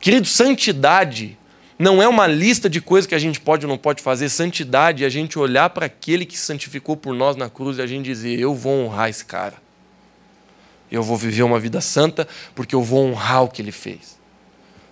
[0.00, 1.36] Querido, santidade
[1.78, 4.28] não é uma lista de coisas que a gente pode ou não pode fazer.
[4.28, 7.86] Santidade é a gente olhar para aquele que santificou por nós na cruz e a
[7.86, 9.54] gente dizer: Eu vou honrar esse cara.
[10.90, 14.16] Eu vou viver uma vida santa porque eu vou honrar o que ele fez.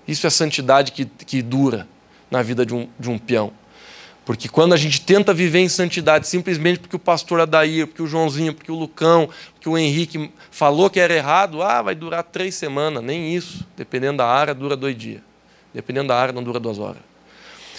[0.07, 1.89] Isso é santidade que, que dura
[2.31, 3.53] na vida de um, de um peão.
[4.25, 8.07] Porque quando a gente tenta viver em santidade simplesmente porque o pastor Adair, porque o
[8.07, 12.55] Joãozinho, porque o Lucão, porque o Henrique falou que era errado, ah, vai durar três
[12.55, 13.67] semanas, nem isso.
[13.77, 15.21] Dependendo da área, dura dois dias.
[15.75, 17.03] Dependendo da área, não dura duas horas.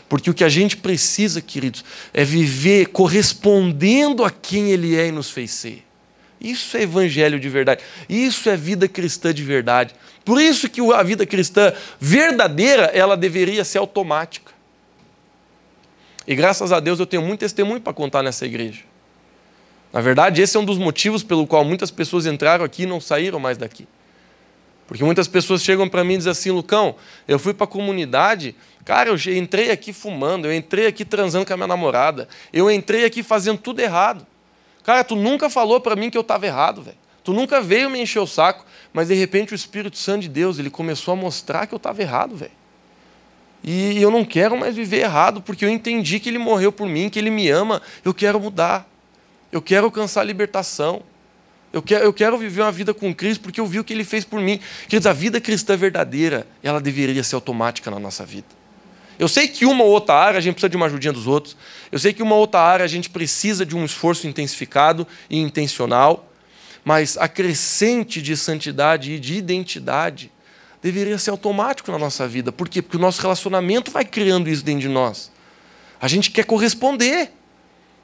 [0.09, 5.11] Porque o que a gente precisa, queridos, é viver correspondendo a quem Ele é e
[5.11, 5.83] nos fez ser.
[6.39, 7.81] Isso é evangelho de verdade.
[8.07, 9.95] Isso é vida cristã de verdade.
[10.23, 14.53] Por isso que a vida cristã verdadeira, ela deveria ser automática.
[16.27, 18.81] E graças a Deus eu tenho muito testemunho para contar nessa igreja.
[19.93, 22.99] Na verdade, esse é um dos motivos pelo qual muitas pessoas entraram aqui e não
[22.99, 23.87] saíram mais daqui.
[24.87, 26.95] Porque muitas pessoas chegam para mim e dizem assim, Lucão,
[27.27, 31.53] eu fui para a comunidade, cara, eu entrei aqui fumando, eu entrei aqui transando com
[31.53, 34.25] a minha namorada, eu entrei aqui fazendo tudo errado.
[34.83, 36.97] Cara, tu nunca falou para mim que eu estava errado, velho.
[37.23, 40.59] Tu nunca veio me encher o saco, mas de repente o Espírito Santo de Deus,
[40.59, 42.51] ele começou a mostrar que eu estava errado, velho.
[43.63, 47.09] E eu não quero mais viver errado, porque eu entendi que ele morreu por mim,
[47.09, 48.87] que ele me ama, eu quero mudar.
[49.51, 51.01] Eu quero alcançar a libertação.
[51.75, 54.05] Eu quero, eu quero viver uma vida com Cristo porque eu vi o que Ele
[54.05, 54.61] fez por mim.
[54.87, 58.47] Queridos, a vida cristã verdadeira, ela deveria ser automática na nossa vida.
[59.19, 61.57] Eu sei que uma ou outra área a gente precisa de uma ajudinha dos outros.
[61.91, 65.37] Eu sei que uma ou outra área a gente precisa de um esforço intensificado e
[65.37, 66.31] intencional.
[66.81, 70.31] Mas a crescente de santidade e de identidade
[70.81, 72.53] deveria ser automático na nossa vida.
[72.53, 72.81] Por quê?
[72.81, 75.29] Porque o nosso relacionamento vai criando isso dentro de nós.
[75.99, 77.33] A gente quer corresponder.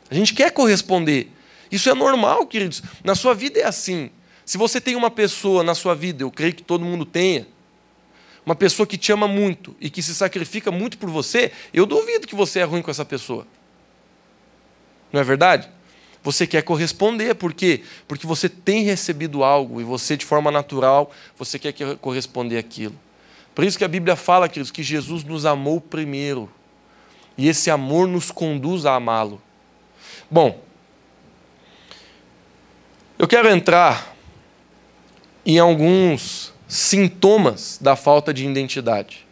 [0.09, 1.31] A gente quer corresponder.
[1.71, 2.83] Isso é normal, queridos.
[3.03, 4.09] Na sua vida é assim.
[4.45, 7.47] Se você tem uma pessoa na sua vida, eu creio que todo mundo tenha,
[8.45, 12.27] uma pessoa que te ama muito e que se sacrifica muito por você, eu duvido
[12.27, 13.45] que você é ruim com essa pessoa.
[15.13, 15.69] Não é verdade?
[16.23, 17.83] Você quer corresponder, por quê?
[18.07, 22.95] Porque você tem recebido algo e você, de forma natural, você quer corresponder aquilo.
[23.55, 26.49] Por isso que a Bíblia fala, queridos, que Jesus nos amou primeiro.
[27.37, 29.41] E esse amor nos conduz a amá-lo.
[30.29, 30.61] Bom,
[33.21, 34.15] eu quero entrar
[35.45, 39.27] em alguns sintomas da falta de identidade.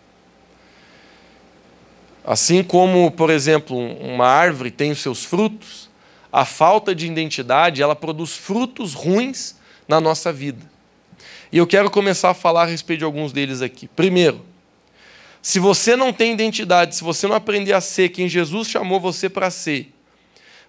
[2.24, 5.90] Assim como, por exemplo, uma árvore tem os seus frutos,
[6.32, 9.56] a falta de identidade, ela produz frutos ruins
[9.88, 10.70] na nossa vida.
[11.52, 13.88] E eu quero começar a falar a respeito de alguns deles aqui.
[13.88, 14.46] Primeiro,
[15.42, 19.28] se você não tem identidade, se você não aprender a ser quem Jesus chamou você
[19.28, 19.92] para ser,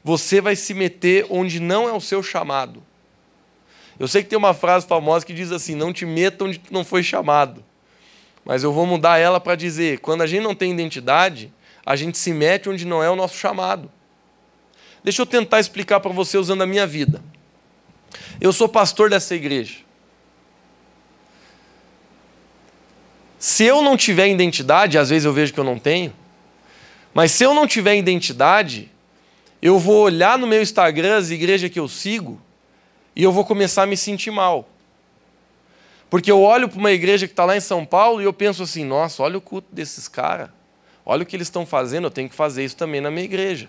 [0.02, 2.82] você vai se meter onde não é o seu chamado.
[4.00, 6.82] Eu sei que tem uma frase famosa que diz assim: não te meta onde não
[6.82, 7.62] foi chamado.
[8.42, 11.52] Mas eu vou mudar ela para dizer: quando a gente não tem identidade,
[11.84, 13.92] a gente se mete onde não é o nosso chamado.
[15.04, 17.22] Deixa eu tentar explicar para você usando a minha vida.
[18.40, 19.80] Eu sou pastor dessa igreja.
[23.38, 26.12] Se eu não tiver identidade, às vezes eu vejo que eu não tenho,
[27.12, 28.90] mas se eu não tiver identidade,
[29.60, 32.40] eu vou olhar no meu Instagram as igrejas que eu sigo
[33.14, 34.68] e eu vou começar a me sentir mal.
[36.08, 38.62] Porque eu olho para uma igreja que está lá em São Paulo e eu penso
[38.62, 40.50] assim: nossa, olha o culto desses caras,
[41.06, 43.68] olha o que eles estão fazendo, eu tenho que fazer isso também na minha igreja.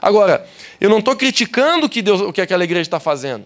[0.00, 0.46] Agora,
[0.80, 3.44] eu não estou criticando o que, Deus, o que aquela igreja está fazendo,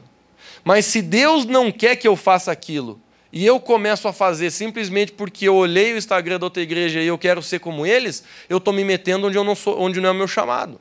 [0.62, 3.00] mas se Deus não quer que eu faça aquilo
[3.32, 7.06] e eu começo a fazer simplesmente porque eu olhei o Instagram da outra igreja e
[7.08, 10.10] eu quero ser como eles, eu estou me metendo onde, eu não sou, onde não
[10.10, 10.80] é o meu chamado.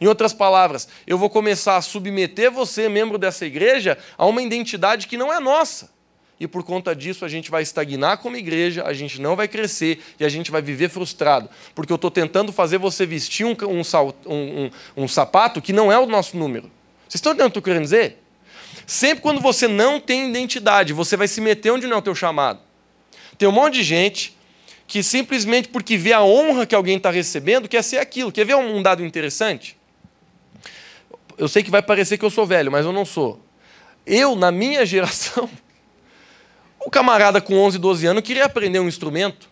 [0.00, 5.06] Em outras palavras, eu vou começar a submeter você, membro dessa igreja, a uma identidade
[5.06, 5.94] que não é nossa.
[6.38, 10.00] E por conta disso a gente vai estagnar como igreja, a gente não vai crescer
[10.20, 11.48] e a gente vai viver frustrado.
[11.74, 13.82] Porque eu estou tentando fazer você vestir um, um,
[14.26, 16.70] um, um, sapato que não é o nosso número.
[17.08, 18.22] Vocês estão entendendo o que eu estou querendo dizer?
[18.86, 22.14] Sempre quando você não tem identidade, você vai se meter onde não é o teu
[22.14, 22.60] chamado.
[23.38, 24.36] Tem um monte de gente
[24.86, 28.30] que simplesmente porque vê a honra que alguém está recebendo, quer ser aquilo.
[28.30, 29.76] Quer ver um dado interessante?
[31.38, 33.40] Eu sei que vai parecer que eu sou velho, mas eu não sou.
[34.06, 35.48] Eu, na minha geração,
[36.84, 39.50] o camarada com 11, 12 anos queria aprender um instrumento.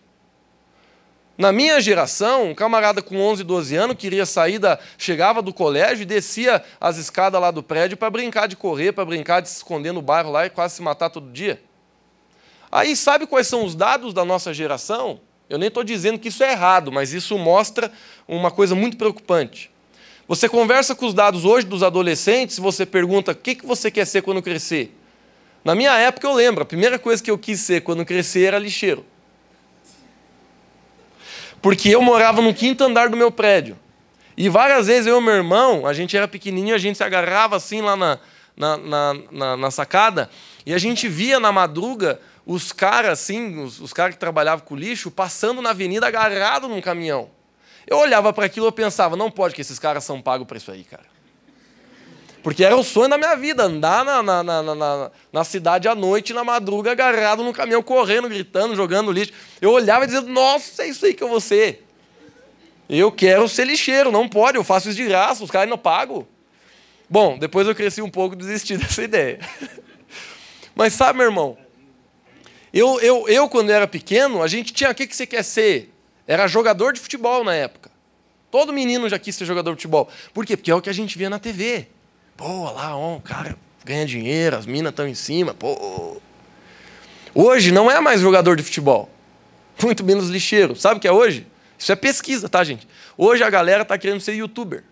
[1.37, 4.79] Na minha geração, um camarada com 11, 12 anos queria sair da.
[4.97, 9.03] chegava do colégio e descia as escadas lá do prédio para brincar de correr, para
[9.03, 11.61] brincar de se esconder no bairro lá e quase se matar todo dia.
[12.71, 15.19] Aí, sabe quais são os dados da nossa geração?
[15.49, 17.91] Eu nem estou dizendo que isso é errado, mas isso mostra
[18.27, 19.74] uma coisa muito preocupante.
[20.27, 24.23] Você conversa com os dados hoje dos adolescentes, você pergunta o que você quer ser
[24.23, 24.95] quando crescer.
[25.63, 28.57] Na minha época eu lembro, a primeira coisa que eu quis ser quando crescer era
[28.57, 29.05] lixeiro.
[31.61, 33.77] Porque eu morava no quinto andar do meu prédio.
[34.37, 37.55] E várias vezes eu e meu irmão, a gente era pequenininho, a gente se agarrava
[37.55, 38.19] assim lá na,
[38.57, 40.29] na, na, na, na sacada,
[40.65, 44.75] e a gente via na madruga os caras assim, os, os caras que trabalhavam com
[44.75, 47.29] lixo, passando na avenida agarrado num caminhão.
[47.87, 50.71] Eu olhava para aquilo e pensava, não pode que esses caras são pagos para isso
[50.71, 51.05] aí, cara.
[52.45, 55.95] Porque era o sonho da minha vida, andar na, na, na, na, na cidade à
[55.95, 59.33] noite, na madruga, agarrado no caminhão, correndo, gritando, jogando lixo.
[59.59, 61.83] Eu olhava e dizia, nossa, é isso aí que eu vou ser.
[62.87, 66.27] Eu quero ser lixeiro, não pode, eu faço isso de graça, os caras não pagam.
[67.09, 69.39] Bom, depois eu cresci um pouco e desisti dessa ideia.
[70.75, 71.57] Mas sabe, meu irmão,
[72.71, 75.94] eu, eu, eu quando era pequeno, a gente tinha o que, que você quer ser?
[76.27, 77.91] Era jogador de futebol na época.
[78.49, 80.09] Todo menino já quis ser jogador de futebol.
[80.33, 80.55] Por quê?
[80.55, 81.87] Porque é o que a gente via na TV.
[82.37, 86.17] Pô, lá, ó, o cara ganha dinheiro, as minas estão em cima, pô.
[87.33, 89.09] Hoje não é mais jogador de futebol.
[89.83, 90.75] Muito menos lixeiro.
[90.75, 91.45] Sabe o que é hoje?
[91.77, 92.87] Isso é pesquisa, tá, gente?
[93.17, 94.83] Hoje a galera está querendo ser youtuber.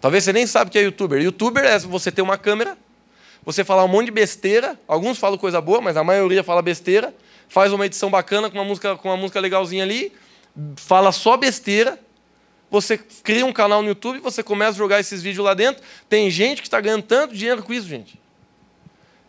[0.00, 1.22] Talvez você nem sabe o que é youtuber.
[1.22, 2.76] Youtuber é você ter uma câmera,
[3.44, 7.14] você falar um monte de besteira, alguns falam coisa boa, mas a maioria fala besteira,
[7.52, 10.10] faz uma edição bacana com uma música, com uma música legalzinha ali,
[10.74, 12.00] fala só besteira,
[12.70, 16.30] você cria um canal no YouTube, você começa a jogar esses vídeos lá dentro, tem
[16.30, 18.18] gente que está ganhando tanto dinheiro com isso, gente.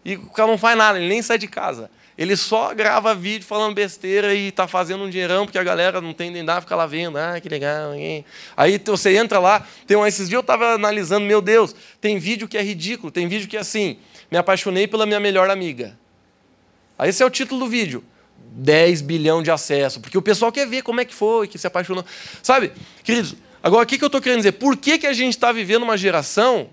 [0.06, 1.92] E o cara não faz nada, ele nem sai de casa.
[2.18, 6.14] Ele só grava vídeo falando besteira e está fazendo um dinheirão, porque a galera não
[6.14, 7.18] tem nem dá, fica lá vendo.
[7.18, 7.94] Ah, que legal.
[7.94, 8.24] Hein?
[8.56, 12.48] Aí você entra lá, tem um, esses dias eu estava analisando, meu Deus, tem vídeo
[12.48, 13.98] que é ridículo, tem vídeo que é assim,
[14.32, 15.98] me apaixonei pela minha melhor amiga.
[16.98, 18.02] Aí esse é o título do vídeo.
[18.38, 21.66] 10 bilhão de acesso, porque o pessoal quer ver como é que foi, que se
[21.66, 22.06] apaixonou.
[22.42, 22.72] Sabe,
[23.04, 24.54] queridos, agora o que eu estou querendo dizer?
[24.54, 26.70] Por que, que a gente está vivendo uma geração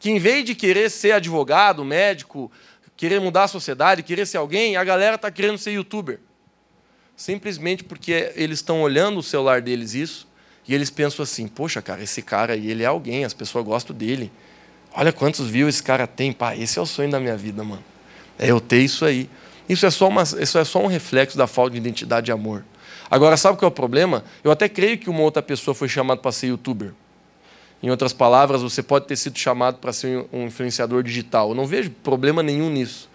[0.00, 2.50] que, em vez de querer ser advogado, médico,
[2.96, 6.18] querer mudar a sociedade, querer ser alguém, a galera está querendo ser youtuber.
[7.16, 10.26] Simplesmente porque eles estão olhando o celular deles isso
[10.66, 13.94] e eles pensam assim: poxa, cara, esse cara aí, ele é alguém, as pessoas gostam
[13.94, 14.32] dele.
[14.92, 16.32] Olha quantos views esse cara tem.
[16.32, 17.84] Pá, esse é o sonho da minha vida, mano.
[18.38, 19.28] É eu ter isso aí.
[19.70, 22.64] Isso é só, uma, isso é só um reflexo da falta de identidade e amor.
[23.08, 24.24] Agora, sabe qual é o problema?
[24.42, 26.92] Eu até creio que uma outra pessoa foi chamada para ser youtuber.
[27.80, 31.50] Em outras palavras, você pode ter sido chamado para ser um influenciador digital.
[31.50, 33.08] Eu não vejo problema nenhum nisso.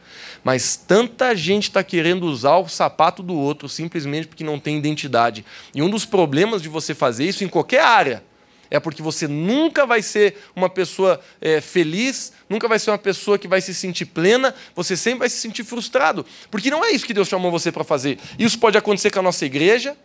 [0.45, 5.45] Mas tanta gente está querendo usar o sapato do outro simplesmente porque não tem identidade.
[5.73, 8.23] E um dos problemas de você fazer isso em qualquer área
[8.69, 13.37] é porque você nunca vai ser uma pessoa é, feliz, nunca vai ser uma pessoa
[13.37, 16.25] que vai se sentir plena, você sempre vai se sentir frustrado.
[16.49, 18.19] Porque não é isso que Deus chamou você para fazer.
[18.37, 19.95] Isso pode acontecer com a nossa igreja,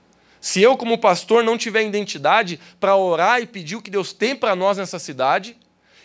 [0.41, 4.35] se eu, como pastor, não tiver identidade para orar e pedir o que Deus tem
[4.35, 5.55] para nós nessa cidade,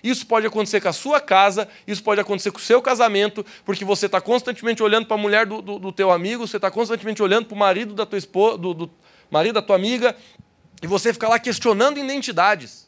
[0.03, 3.83] isso pode acontecer com a sua casa, isso pode acontecer com o seu casamento, porque
[3.83, 7.23] você está constantemente olhando para a mulher do, do, do, teu amigo, você está constantemente
[7.23, 8.91] olhando para o marido da tua esposa, do, do
[9.31, 10.15] marido da tua amiga,
[10.85, 12.87] e você fica lá questionando identidades.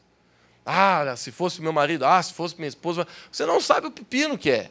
[0.64, 3.04] Ah, se fosse meu marido, ah, se fosse minha esposa.
[3.32, 4.70] Você não sabe o pepino que é.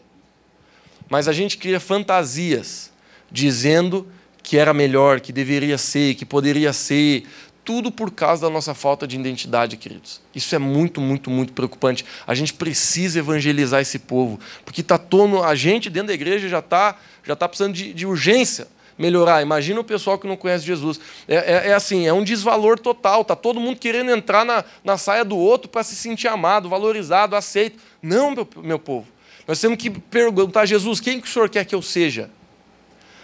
[1.09, 2.89] Mas a gente cria fantasias,
[3.29, 4.07] dizendo
[4.41, 7.27] que era melhor, que deveria ser, que poderia ser,
[7.65, 10.21] tudo por causa da nossa falta de identidade, queridos.
[10.33, 12.05] Isso é muito, muito, muito preocupante.
[12.25, 16.59] A gente precisa evangelizar esse povo, porque tá todo, a gente dentro da igreja já
[16.59, 19.41] está já tá precisando de, de urgência melhorar.
[19.41, 20.99] Imagina o pessoal que não conhece Jesus.
[21.27, 23.23] É, é, é assim, é um desvalor total.
[23.23, 27.35] Tá todo mundo querendo entrar na, na saia do outro para se sentir amado, valorizado,
[27.35, 27.79] aceito.
[28.01, 29.07] Não, meu, meu povo.
[29.47, 32.29] Nós temos que perguntar a Jesus, quem que o Senhor quer que eu seja?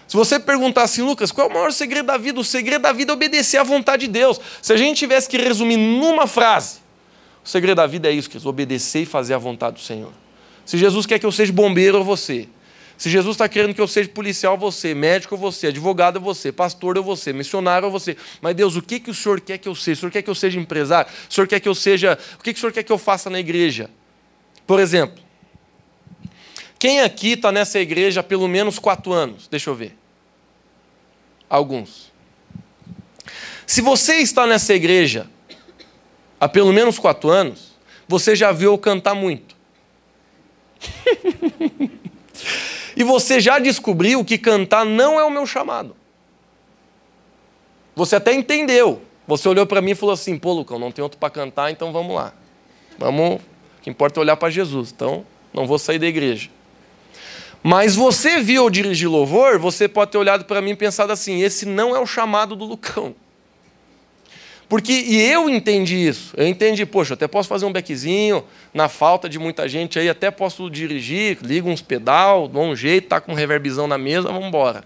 [0.08, 2.40] Se você perguntar assim, Lucas, qual é o maior segredo da vida?
[2.40, 4.40] O segredo da vida é obedecer à vontade de Deus.
[4.62, 6.78] Se a gente tivesse que resumir numa frase,
[7.44, 10.12] o segredo da vida é isso, que obedecer e fazer a vontade do Senhor.
[10.66, 12.48] Se Jesus quer que eu seja bombeiro, eu você.
[12.98, 17.34] Se Jesus está querendo que eu seja policial, você, médico, você, advogado, você, pastor, você,
[17.34, 18.16] missionário, você.
[18.42, 19.98] Mas Deus, o que, que o Senhor quer que eu seja?
[19.98, 21.12] O Senhor quer que eu seja empresário?
[21.30, 22.18] O Senhor quer que eu seja.
[22.40, 23.90] O que, que o Senhor quer que eu faça na igreja?
[24.66, 25.22] Por exemplo,
[26.80, 29.48] quem aqui está nessa igreja há pelo menos quatro anos?
[29.48, 29.98] Deixa eu ver.
[31.50, 32.12] Alguns.
[33.66, 35.30] Se você está nessa igreja
[36.40, 37.74] há pelo menos quatro anos,
[38.08, 39.56] você já viu eu cantar muito.
[42.96, 45.96] e você já descobriu que cantar não é o meu chamado.
[47.96, 49.02] Você até entendeu.
[49.28, 51.92] Você olhou para mim e falou assim: pô, Lucão, não tem outro para cantar, então
[51.92, 52.34] vamos lá.
[52.98, 53.36] Vamos.
[53.36, 54.92] O que importa é olhar para Jesus.
[54.92, 56.50] Então, não vou sair da igreja.
[57.62, 61.42] Mas você viu eu dirigir louvor, você pode ter olhado para mim e pensado assim:
[61.42, 63.16] esse não é o chamado do Lucão.
[64.74, 66.34] Porque, e eu entendi isso.
[66.36, 70.32] Eu entendi, poxa, até posso fazer um beckzinho, na falta de muita gente aí, até
[70.32, 74.48] posso dirigir, ligo uns pedal, dou um jeito, tá com um reverbizão na mesa, vamos
[74.48, 74.84] embora.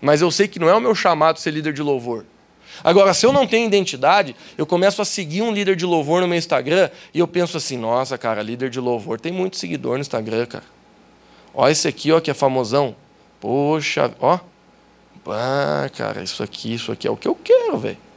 [0.00, 2.24] Mas eu sei que não é o meu chamado ser líder de louvor.
[2.84, 6.28] Agora, se eu não tenho identidade, eu começo a seguir um líder de louvor no
[6.28, 10.00] meu Instagram e eu penso assim: nossa, cara, líder de louvor tem muito seguidor no
[10.00, 10.64] Instagram, cara.
[11.52, 12.94] Ó, esse aqui, ó, que é famosão.
[13.40, 14.38] Poxa, ó.
[15.26, 18.11] Ah, cara, isso aqui, isso aqui é o que eu quero, velho.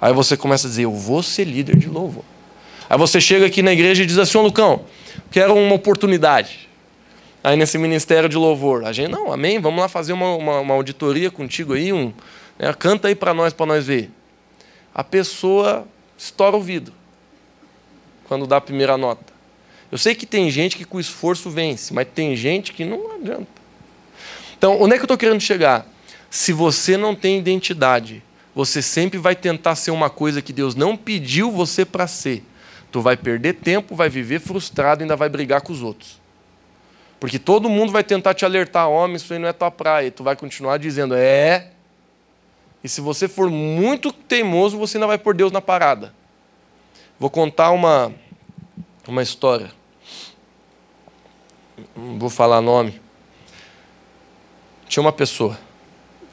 [0.00, 2.24] Aí você começa a dizer, eu vou ser líder de louvor.
[2.88, 4.84] Aí você chega aqui na igreja e diz assim, ô Lucão,
[5.30, 6.68] quero uma oportunidade.
[7.42, 10.74] Aí nesse ministério de louvor, a gente, não, amém, vamos lá fazer uma, uma, uma
[10.74, 12.12] auditoria contigo aí, um,
[12.58, 14.10] né, canta aí para nós, para nós ver.
[14.94, 15.86] A pessoa
[16.16, 16.92] estoura o vidro.
[18.26, 19.32] quando dá a primeira nota.
[19.90, 23.46] Eu sei que tem gente que com esforço vence, mas tem gente que não adianta.
[24.56, 25.86] Então, onde é que eu estou querendo chegar?
[26.28, 28.22] Se você não tem identidade,
[28.58, 32.42] você sempre vai tentar ser uma coisa que Deus não pediu você para ser.
[32.90, 36.20] Tu vai perder tempo, vai viver frustrado e ainda vai brigar com os outros.
[37.20, 40.08] Porque todo mundo vai tentar te alertar, homem, isso aí não é tua praia.
[40.08, 41.70] E tu vai continuar dizendo, é.
[42.82, 46.12] E se você for muito teimoso, você ainda vai pôr Deus na parada.
[47.16, 48.12] Vou contar uma,
[49.06, 49.70] uma história.
[51.94, 53.00] Não vou falar nome.
[54.88, 55.56] Tinha uma pessoa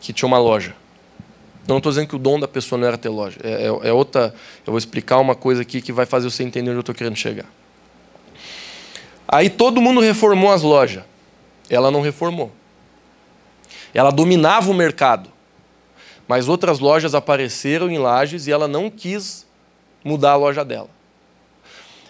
[0.01, 0.75] que tinha uma loja.
[1.67, 3.39] Não estou dizendo que o dom da pessoa não era ter loja.
[3.43, 4.33] É, é, é, outra.
[4.65, 7.15] Eu vou explicar uma coisa aqui que vai fazer você entender onde eu estou querendo
[7.15, 7.45] chegar.
[9.27, 11.03] Aí todo mundo reformou as lojas.
[11.69, 12.51] Ela não reformou.
[13.93, 15.29] Ela dominava o mercado.
[16.27, 19.45] Mas outras lojas apareceram em lajes e ela não quis
[20.03, 20.89] mudar a loja dela.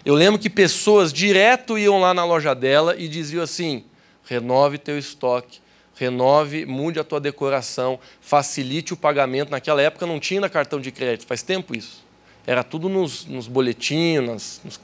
[0.05, 3.83] Eu lembro que pessoas direto iam lá na loja dela e diziam assim:
[4.23, 5.59] renove teu estoque,
[5.95, 9.49] renove, mude a tua decoração, facilite o pagamento.
[9.49, 12.03] Naquela época não tinha cartão de crédito, faz tempo isso.
[12.45, 14.79] Era tudo nos, nos boletinhos, nos,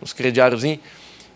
[0.00, 0.14] nos.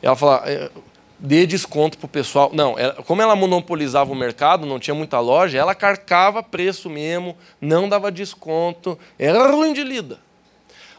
[0.02, 0.70] Ela falava, é,
[1.18, 2.50] dê desconto para o pessoal.
[2.52, 7.36] Não, ela, como ela monopolizava o mercado, não tinha muita loja, ela carcava preço mesmo,
[7.60, 10.18] não dava desconto, era ruim de lida.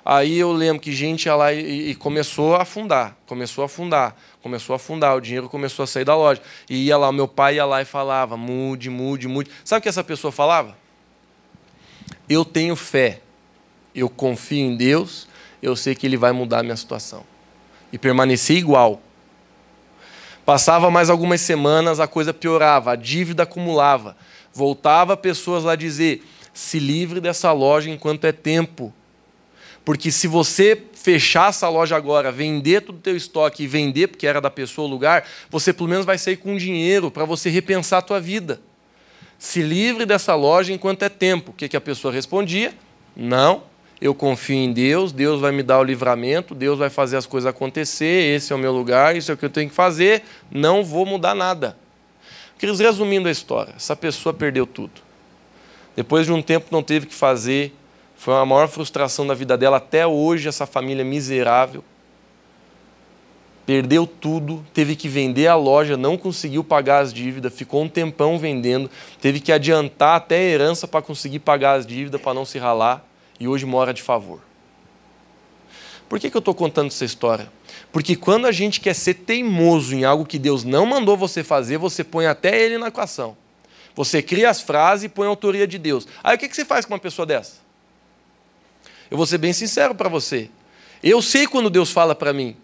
[0.03, 4.15] Aí eu lembro que gente ia lá e, e, começou a afundar, começou a afundar,
[4.41, 6.41] começou a afundar, o dinheiro começou a sair da loja.
[6.67, 9.51] E ia lá, meu pai ia lá e falava: mude, mude, mude.
[9.63, 10.75] Sabe o que essa pessoa falava?
[12.27, 13.21] Eu tenho fé,
[13.93, 15.27] eu confio em Deus,
[15.61, 17.23] eu sei que Ele vai mudar a minha situação.
[17.93, 19.01] E permanecer igual.
[20.43, 24.17] Passava mais algumas semanas, a coisa piorava, a dívida acumulava.
[24.51, 28.91] Voltava pessoas lá dizer: se livre dessa loja enquanto é tempo
[29.83, 34.27] porque se você fechar essa loja agora, vender todo o teu estoque e vender porque
[34.27, 37.97] era da pessoa o lugar, você pelo menos vai sair com dinheiro para você repensar
[37.97, 38.61] a tua vida.
[39.39, 41.49] Se livre dessa loja enquanto é tempo.
[41.49, 42.75] O que, que a pessoa respondia?
[43.15, 43.63] Não,
[43.99, 47.49] eu confio em Deus, Deus vai me dar o livramento, Deus vai fazer as coisas
[47.49, 50.83] acontecer, esse é o meu lugar, isso é o que eu tenho que fazer, não
[50.83, 51.75] vou mudar nada.
[52.57, 55.01] Queridos, resumindo a história, essa pessoa perdeu tudo.
[55.95, 57.73] Depois de um tempo não teve que fazer
[58.21, 61.83] foi a maior frustração da vida dela até hoje, essa família miserável.
[63.65, 68.37] Perdeu tudo, teve que vender a loja, não conseguiu pagar as dívidas, ficou um tempão
[68.37, 72.59] vendendo, teve que adiantar até a herança para conseguir pagar as dívidas, para não se
[72.59, 73.03] ralar,
[73.39, 74.39] e hoje mora de favor.
[76.07, 77.51] Por que, que eu estou contando essa história?
[77.91, 81.79] Porque quando a gente quer ser teimoso em algo que Deus não mandou você fazer,
[81.79, 83.35] você põe até ele na equação.
[83.95, 86.07] Você cria as frases e põe a autoria de Deus.
[86.23, 87.60] Aí o que, que você faz com uma pessoa dessa?
[89.11, 90.49] Eu vou ser bem sincero para você.
[91.03, 92.55] Eu sei quando Deus fala para mim.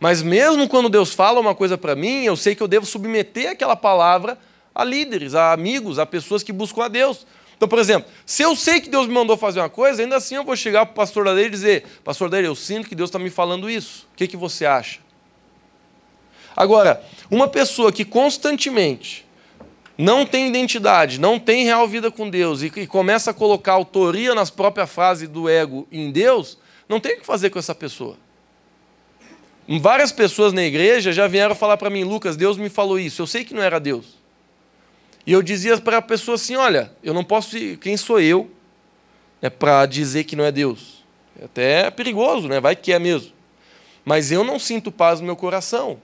[0.00, 3.52] Mas mesmo quando Deus fala uma coisa para mim, eu sei que eu devo submeter
[3.52, 4.36] aquela palavra
[4.74, 7.24] a líderes, a amigos, a pessoas que buscam a Deus.
[7.56, 10.34] Então, por exemplo, se eu sei que Deus me mandou fazer uma coisa, ainda assim
[10.34, 12.88] eu vou chegar para o pastor da lei e dizer: Pastor da lei, eu sinto
[12.88, 14.08] que Deus está me falando isso.
[14.12, 14.98] O que, que você acha?
[16.56, 17.00] Agora,
[17.30, 19.21] uma pessoa que constantemente
[20.02, 24.34] não tem identidade, não tem real vida com Deus e, e começa a colocar autoria
[24.34, 28.16] nas próprias frases do ego em Deus, não tem o que fazer com essa pessoa.
[29.80, 33.22] Várias pessoas na igreja já vieram falar para mim, Lucas, Deus me falou isso.
[33.22, 34.18] Eu sei que não era Deus.
[35.24, 37.56] E eu dizia para a pessoa assim: olha, eu não posso.
[37.76, 38.50] Quem sou eu
[39.40, 41.04] né, para dizer que não é Deus?
[41.40, 42.58] É até perigoso, né?
[42.60, 43.32] Vai que é mesmo.
[44.04, 46.00] Mas eu não sinto paz no meu coração.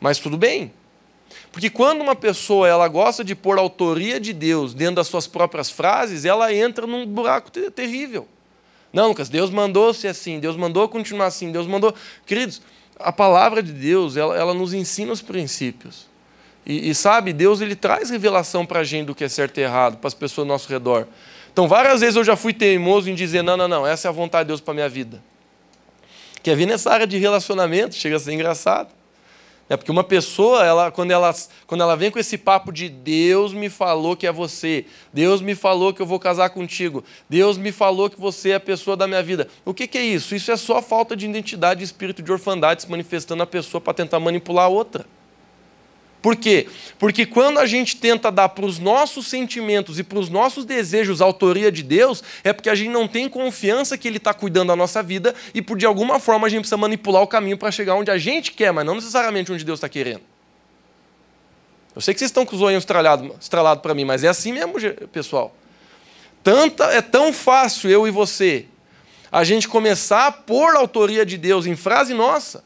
[0.00, 0.72] Mas tudo bem.
[1.52, 5.26] Porque quando uma pessoa ela gosta de pôr a autoria de Deus dentro das suas
[5.26, 8.28] próprias frases, ela entra num buraco terrível.
[8.92, 11.94] Não, Lucas, Deus mandou ser assim, Deus mandou continuar assim, Deus mandou.
[12.26, 12.60] Queridos,
[12.98, 16.08] a palavra de Deus, ela, ela nos ensina os princípios.
[16.66, 19.62] E, e sabe, Deus ele traz revelação para a gente do que é certo e
[19.62, 21.06] errado, para as pessoas ao nosso redor.
[21.52, 24.12] Então, várias vezes eu já fui teimoso em dizer: não, não, não, essa é a
[24.12, 25.22] vontade de Deus para a minha vida.
[26.42, 28.99] Quer vir nessa área de relacionamento, chega a ser engraçado.
[29.70, 31.32] É porque uma pessoa, ela, quando, ela,
[31.64, 35.54] quando ela vem com esse papo de Deus me falou que é você, Deus me
[35.54, 39.06] falou que eu vou casar contigo, Deus me falou que você é a pessoa da
[39.06, 39.46] minha vida.
[39.64, 40.34] O que, que é isso?
[40.34, 43.94] Isso é só falta de identidade e espírito de orfandade se manifestando na pessoa para
[43.94, 45.06] tentar manipular a outra.
[46.22, 46.66] Por quê?
[46.98, 51.22] Porque quando a gente tenta dar para os nossos sentimentos e para os nossos desejos
[51.22, 54.68] a autoria de Deus, é porque a gente não tem confiança que Ele está cuidando
[54.68, 57.70] da nossa vida e por de alguma forma a gente precisa manipular o caminho para
[57.70, 60.20] chegar onde a gente quer, mas não necessariamente onde Deus está querendo.
[61.96, 64.52] Eu sei que vocês estão com os olhos estralados estralado para mim, mas é assim
[64.52, 64.74] mesmo,
[65.10, 65.54] pessoal.
[66.44, 68.66] Tanta, é tão fácil eu e você
[69.32, 72.64] a gente começar a pôr a autoria de Deus em frase nossa.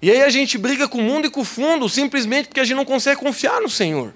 [0.00, 2.64] E aí a gente briga com o mundo e com o fundo, simplesmente porque a
[2.64, 4.14] gente não consegue confiar no Senhor.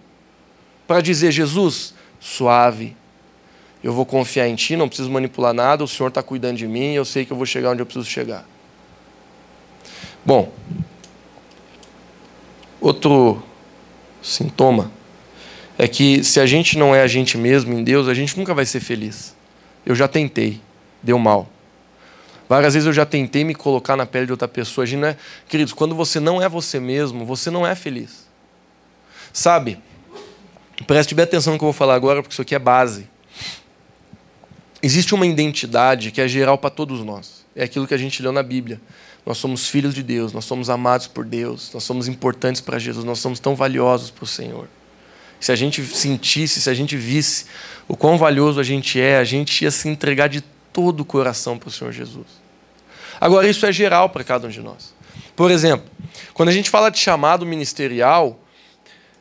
[0.86, 2.96] Para dizer, Jesus, suave,
[3.82, 6.92] eu vou confiar em Ti, não preciso manipular nada, o Senhor está cuidando de mim,
[6.92, 8.46] eu sei que eu vou chegar onde eu preciso chegar.
[10.24, 10.52] Bom,
[12.80, 13.42] outro
[14.22, 14.92] sintoma
[15.76, 18.54] é que se a gente não é a gente mesmo em Deus, a gente nunca
[18.54, 19.34] vai ser feliz.
[19.84, 20.60] Eu já tentei,
[21.02, 21.48] deu mal.
[22.52, 24.82] Várias vezes eu já tentei me colocar na pele de outra pessoa.
[24.82, 25.16] A gente não é...
[25.48, 28.28] Queridos, quando você não é você mesmo, você não é feliz.
[29.32, 29.78] Sabe?
[30.86, 33.08] Preste bem atenção no que eu vou falar agora, porque isso aqui é base.
[34.82, 37.42] Existe uma identidade que é geral para todos nós.
[37.56, 38.78] É aquilo que a gente leu na Bíblia.
[39.24, 43.02] Nós somos filhos de Deus, nós somos amados por Deus, nós somos importantes para Jesus,
[43.02, 44.68] nós somos tão valiosos para o Senhor.
[45.40, 47.46] Se a gente sentisse, se a gente visse
[47.88, 51.56] o quão valioso a gente é, a gente ia se entregar de todo o coração
[51.56, 52.41] para o Senhor Jesus.
[53.22, 54.92] Agora, isso é geral para cada um de nós.
[55.36, 55.88] Por exemplo,
[56.34, 58.40] quando a gente fala de chamado ministerial,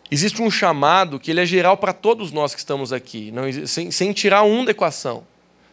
[0.10, 3.92] existe um chamado que ele é geral para todos nós que estamos aqui, não, sem,
[3.92, 5.24] sem tirar um da equação.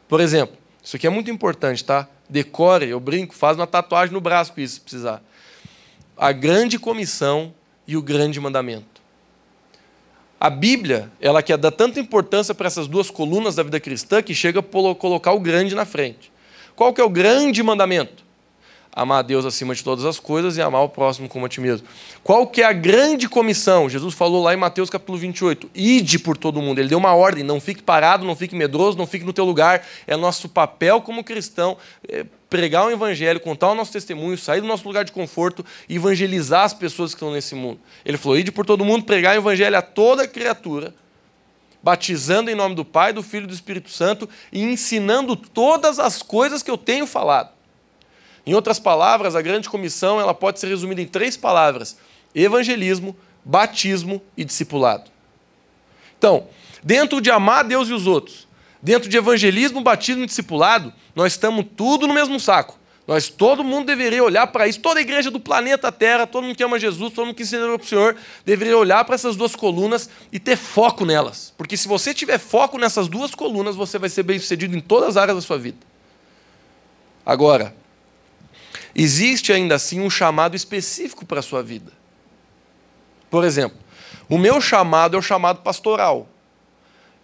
[0.06, 0.54] Por exemplo,
[0.84, 2.06] isso aqui é muito importante, tá?
[2.28, 5.22] Decore, eu brinco, faz uma tatuagem no braço com isso, se precisar.
[6.14, 7.54] A grande comissão
[7.86, 9.00] e o grande mandamento.
[10.38, 14.34] A Bíblia, ela quer dar tanta importância para essas duas colunas da vida cristã que
[14.34, 16.30] chega a colocar o grande na frente.
[16.78, 18.28] Qual que é o grande mandamento?
[18.92, 21.60] amar a Deus acima de todas as coisas e amar o próximo como a ti
[21.60, 21.86] mesmo.
[22.22, 23.88] Qual que é a grande comissão?
[23.88, 26.78] Jesus falou lá em Mateus capítulo 28, ide por todo mundo.
[26.78, 29.86] Ele deu uma ordem, não fique parado, não fique medroso, não fique no teu lugar.
[30.06, 31.76] É nosso papel como cristão
[32.08, 35.96] é pregar o evangelho, contar o nosso testemunho, sair do nosso lugar de conforto e
[35.96, 37.78] evangelizar as pessoas que estão nesse mundo.
[38.04, 40.94] Ele falou, ide por todo mundo, pregar o evangelho a toda criatura,
[41.82, 46.22] batizando em nome do Pai, do Filho e do Espírito Santo e ensinando todas as
[46.22, 47.50] coisas que eu tenho falado.
[48.46, 51.98] Em outras palavras, a grande comissão ela pode ser resumida em três palavras:
[52.34, 55.10] evangelismo, batismo e discipulado.
[56.16, 56.48] Então,
[56.82, 58.48] dentro de amar Deus e os outros,
[58.82, 62.78] dentro de evangelismo, batismo e discipulado, nós estamos tudo no mesmo saco.
[63.08, 66.54] Nós, todo mundo deveria olhar para isso, toda a igreja do planeta Terra, todo mundo
[66.54, 69.56] que ama Jesus, todo mundo que ensina para o Senhor, deveria olhar para essas duas
[69.56, 71.54] colunas e ter foco nelas.
[71.56, 75.08] Porque se você tiver foco nessas duas colunas, você vai ser bem sucedido em todas
[75.08, 75.78] as áreas da sua vida.
[77.24, 77.74] Agora,
[78.94, 81.90] existe ainda assim um chamado específico para a sua vida.
[83.30, 83.78] Por exemplo,
[84.28, 86.28] o meu chamado é o chamado pastoral.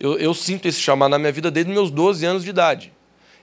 [0.01, 2.91] Eu, eu, sinto esse chamado na minha vida desde meus 12 anos de idade.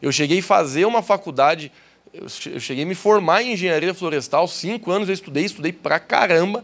[0.01, 1.71] Eu cheguei a fazer uma faculdade,
[2.13, 6.63] eu cheguei a me formar em engenharia florestal, cinco anos eu estudei, estudei pra caramba,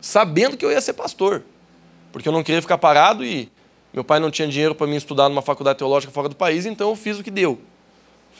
[0.00, 1.42] sabendo que eu ia ser pastor.
[2.12, 3.50] Porque eu não queria ficar parado e
[3.92, 6.90] meu pai não tinha dinheiro para mim estudar numa faculdade teológica fora do país, então
[6.90, 7.60] eu fiz o que deu.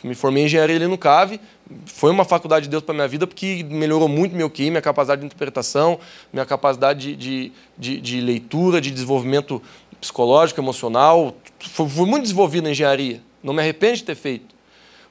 [0.04, 1.40] Me formei em engenharia ali no CAVE,
[1.86, 5.20] foi uma faculdade de Deus para minha vida porque melhorou muito meu QI, minha capacidade
[5.20, 5.98] de interpretação,
[6.32, 9.62] minha capacidade de, de, de leitura, de desenvolvimento
[10.00, 11.34] psicológico, emocional.
[11.58, 14.54] Fui, muito desenvolvido na engenharia, não me arrependo de ter feito.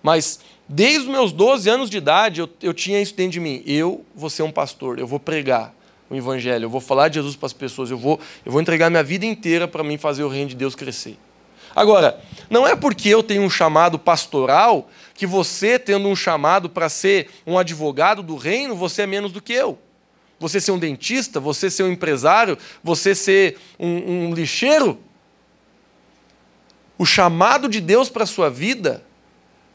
[0.02, 3.64] Mas desde os meus 12 anos de idade eu, eu tinha isso dentro de mim.
[3.66, 5.74] Eu vou ser um pastor, eu vou pregar
[6.10, 8.90] o evangelho, eu vou falar de Jesus para as pessoas, eu vou, eu vou entregar
[8.90, 11.18] minha vida inteira para mim fazer o reino de Deus crescer.
[11.76, 16.88] Agora, não é porque eu tenho um chamado pastoral que você, tendo um chamado para
[16.88, 19.78] ser um advogado do reino, você é menos do que eu.
[20.40, 25.00] Você ser um dentista, você ser um empresário, você ser um, um lixeiro.
[26.98, 29.04] O chamado de Deus para a sua vida,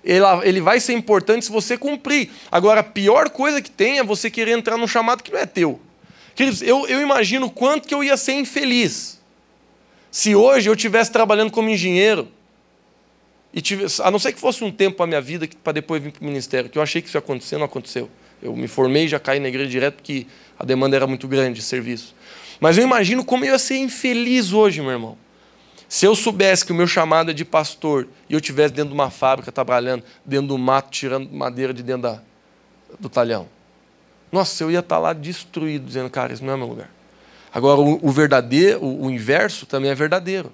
[0.02, 2.30] ele vai ser importante se você cumprir.
[2.50, 5.46] Agora, a pior coisa que tem é você querer entrar num chamado que não é
[5.46, 5.80] teu.
[6.34, 9.20] Queridos, eu, eu imagino quanto que eu ia ser infeliz
[10.10, 12.28] se hoje eu estivesse trabalhando como engenheiro,
[13.52, 16.02] e tivesse, a não ser que fosse um tempo para a minha vida para depois
[16.02, 18.08] vir para o ministério, que eu achei que isso ia acontecer, não aconteceu.
[18.42, 20.26] Eu me formei e já caí na igreja direto porque
[20.58, 22.14] a demanda era muito grande de serviço.
[22.60, 25.18] Mas eu imagino como eu ia ser infeliz hoje, meu irmão.
[25.90, 28.94] Se eu soubesse que o meu chamado é de pastor e eu estivesse dentro de
[28.94, 32.22] uma fábrica trabalhando, dentro do mato, tirando madeira de dentro da,
[33.00, 33.48] do talhão.
[34.30, 36.88] Nossa, eu ia estar lá destruído, dizendo, cara, isso não é meu lugar.
[37.52, 40.52] Agora, o, o verdadeiro, o, o inverso também é verdadeiro.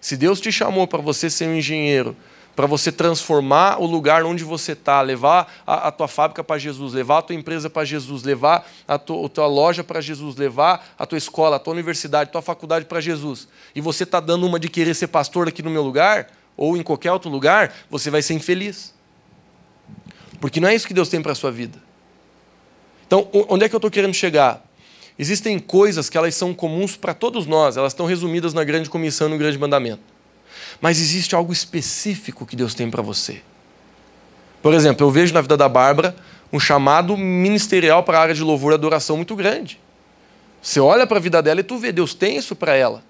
[0.00, 2.16] Se Deus te chamou para você ser um engenheiro,
[2.60, 6.92] para você transformar o lugar onde você está, levar a, a, tua fábrica para Jesus,
[6.92, 10.94] levar a tua empresa para Jesus, levar a tua, a tua loja para Jesus, levar
[10.98, 14.46] a tua escola, a tua universidade, a tua faculdade para Jesus, e você está dando
[14.46, 18.10] uma de querer ser pastor aqui no meu lugar, ou em qualquer outro lugar, você
[18.10, 18.92] vai ser infeliz.
[20.38, 21.78] Porque não é isso que Deus tem para a sua vida.
[23.06, 24.62] Então, onde é que eu estou querendo chegar?
[25.18, 29.30] Existem coisas que elas são comuns para todos nós, elas estão resumidas na grande comissão
[29.30, 30.19] no grande mandamento.
[30.80, 33.42] Mas existe algo específico que Deus tem para você.
[34.62, 36.14] Por exemplo, eu vejo na vida da Bárbara
[36.52, 39.80] um chamado ministerial para a área de louvor e adoração muito grande.
[40.60, 43.02] Você olha para a vida dela e tu vê, Deus tem isso para ela.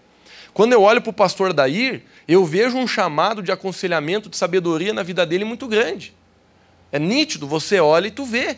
[0.52, 4.92] Quando eu olho para o pastor Dair, eu vejo um chamado de aconselhamento, de sabedoria
[4.92, 6.14] na vida dele muito grande.
[6.92, 8.56] É nítido, você olha e tu vê.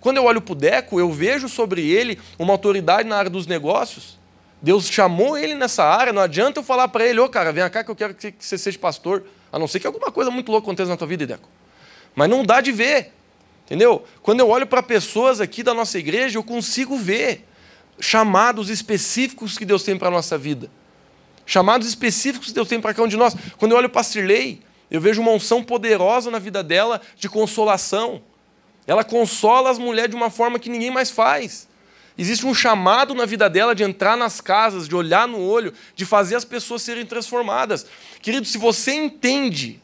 [0.00, 3.46] Quando eu olho para o Deco, eu vejo sobre ele uma autoridade na área dos
[3.46, 4.19] negócios.
[4.62, 7.68] Deus chamou ele nessa área, não adianta eu falar para ele, ô oh, cara, vem
[7.70, 9.24] cá que eu quero que você seja pastor.
[9.52, 11.48] A não ser que alguma coisa muito louca aconteça na tua vida, Deco.
[12.14, 13.12] Mas não dá de ver.
[13.64, 14.04] Entendeu?
[14.22, 17.46] Quando eu olho para pessoas aqui da nossa igreja, eu consigo ver
[18.00, 20.70] chamados específicos que Deus tem para a nossa vida.
[21.46, 23.34] Chamados específicos que Deus tem para cada um de nós.
[23.56, 24.04] Quando eu olho para a
[24.90, 28.20] eu vejo uma unção poderosa na vida dela de consolação.
[28.86, 31.68] Ela consola as mulheres de uma forma que ninguém mais faz.
[32.20, 36.04] Existe um chamado na vida dela de entrar nas casas, de olhar no olho, de
[36.04, 37.86] fazer as pessoas serem transformadas.
[38.20, 39.80] Querido, se você entende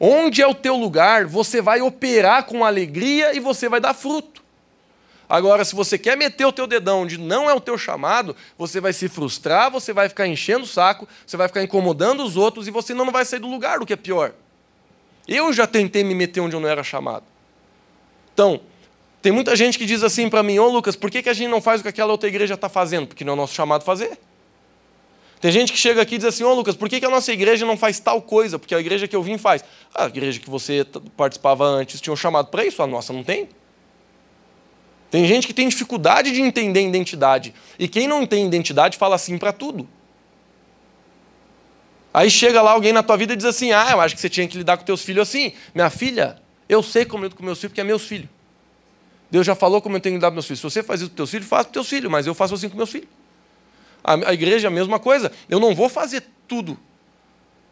[0.00, 4.42] onde é o teu lugar, você vai operar com alegria e você vai dar fruto.
[5.28, 8.80] Agora, se você quer meter o teu dedão onde não é o teu chamado, você
[8.80, 12.66] vai se frustrar, você vai ficar enchendo o saco, você vai ficar incomodando os outros
[12.66, 14.32] e você não vai sair do lugar, o que é pior.
[15.28, 17.26] Eu já tentei me meter onde eu não era chamado.
[18.32, 18.62] Então,
[19.26, 21.32] tem muita gente que diz assim para mim, ô oh, Lucas, por que, que a
[21.32, 23.08] gente não faz o que aquela outra igreja está fazendo?
[23.08, 24.16] Porque não é o nosso chamado fazer.
[25.40, 27.10] Tem gente que chega aqui e diz assim, ô oh, Lucas, por que, que a
[27.10, 28.56] nossa igreja não faz tal coisa?
[28.56, 29.64] Porque a igreja que eu vim faz.
[29.92, 33.24] Ah, a igreja que você participava antes tinha um chamado para isso, a nossa não
[33.24, 33.48] tem.
[35.10, 37.52] Tem gente que tem dificuldade de entender identidade.
[37.80, 39.88] E quem não tem identidade fala assim para tudo.
[42.14, 44.30] Aí chega lá alguém na tua vida e diz assim: Ah, eu acho que você
[44.30, 45.52] tinha que lidar com teus filhos assim.
[45.74, 48.35] Minha filha, eu sei como lido com meus filhos porque é meus filhos.
[49.30, 50.60] Deus já falou como eu tenho que lidar com meus filhos.
[50.60, 52.68] Se você faz isso com teus filhos, faz com teus filhos, mas eu faço assim
[52.68, 53.08] com meus filhos.
[54.02, 55.32] A, a igreja é a mesma coisa.
[55.48, 56.78] Eu não vou fazer tudo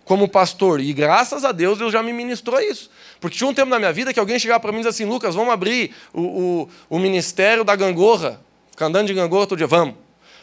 [0.05, 0.81] como pastor.
[0.81, 2.91] E graças a Deus Deus já me ministrou isso.
[3.21, 5.05] Porque tinha um tempo na minha vida que alguém chegava para mim e dizia assim:
[5.05, 8.41] Lucas, vamos abrir o, o, o ministério da gangorra.
[8.71, 9.67] Ficar andando de gangorra todo dia.
[9.67, 9.95] Vamos.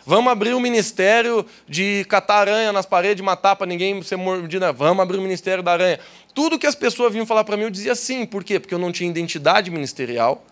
[0.04, 4.66] Vamos abrir o ministério de catar aranha nas paredes, matar para ninguém ser mordido.
[4.74, 6.00] Vamos abrir o ministério da aranha.
[6.34, 8.26] Tudo que as pessoas vinham falar para mim, eu dizia sim.
[8.26, 8.60] Por quê?
[8.60, 10.44] Porque eu não tinha identidade ministerial,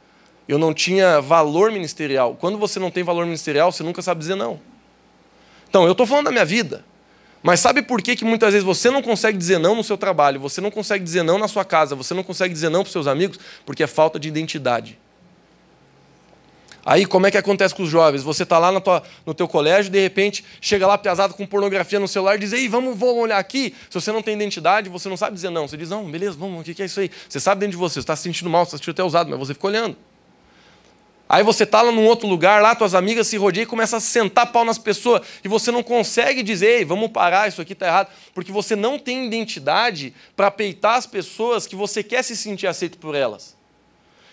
[0.50, 2.36] eu não tinha valor ministerial.
[2.36, 4.60] Quando você não tem valor ministerial, você nunca sabe dizer não.
[5.70, 6.84] Então, eu estou falando da minha vida.
[7.44, 10.40] Mas sabe por que, que muitas vezes você não consegue dizer não no seu trabalho,
[10.40, 13.06] você não consegue dizer não na sua casa, você não consegue dizer não para seus
[13.06, 13.40] amigos?
[13.64, 14.98] Porque é falta de identidade.
[16.84, 18.24] Aí como é que acontece com os jovens?
[18.24, 22.08] Você está lá tua, no teu colégio, de repente chega lá pesado com pornografia no
[22.08, 23.76] celular e diz, ei, vamos, vamos olhar aqui.
[23.88, 25.68] Se você não tem identidade, você não sabe dizer não.
[25.68, 27.12] Você diz, não, beleza, vamos, o que é isso aí?
[27.30, 29.04] Você sabe dentro de você, você está se sentindo mal, você está se sentindo até
[29.04, 29.96] usado, mas você fica olhando.
[31.30, 34.00] Aí você está lá num outro lugar, lá tuas amigas se rodeiam e começa a
[34.00, 37.86] sentar pau nas pessoas, e você não consegue dizer, Ei, vamos parar, isso aqui está
[37.86, 42.66] errado, porque você não tem identidade para peitar as pessoas que você quer se sentir
[42.66, 43.56] aceito por elas.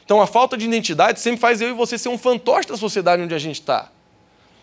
[0.07, 3.21] Então a falta de identidade sempre faz eu e você ser um fantoche da sociedade
[3.21, 3.91] onde a gente está.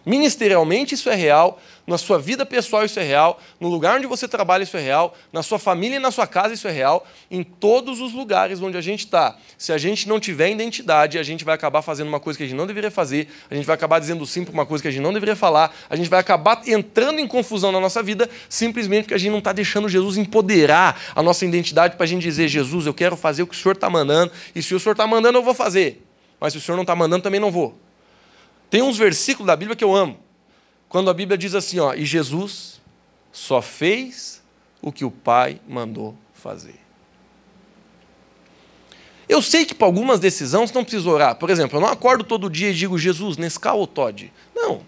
[0.05, 4.27] Ministerialmente isso é real, na sua vida pessoal isso é real, no lugar onde você
[4.27, 7.41] trabalha isso é real, na sua família e na sua casa isso é real, em
[7.41, 9.37] todos os lugares onde a gente está.
[9.57, 12.47] Se a gente não tiver identidade, a gente vai acabar fazendo uma coisa que a
[12.47, 14.91] gente não deveria fazer, a gente vai acabar dizendo sim para uma coisa que a
[14.91, 19.03] gente não deveria falar, a gente vai acabar entrando em confusão na nossa vida simplesmente
[19.03, 22.49] porque a gente não está deixando Jesus empoderar a nossa identidade para a gente dizer:
[22.49, 25.07] Jesus, eu quero fazer o que o Senhor está mandando, e se o Senhor está
[25.07, 26.03] mandando, eu vou fazer,
[26.41, 27.77] mas se o Senhor não está mandando, também não vou.
[28.73, 30.17] Tem uns versículos da Bíblia que eu amo.
[30.89, 32.81] Quando a Bíblia diz assim, ó, e Jesus
[33.31, 34.41] só fez
[34.81, 36.79] o que o Pai mandou fazer.
[39.29, 41.35] Eu sei que para algumas decisões não precisa orar.
[41.35, 44.33] Por exemplo, eu não acordo todo dia e digo, Jesus, Nescau ou Todd?
[44.55, 44.81] Não.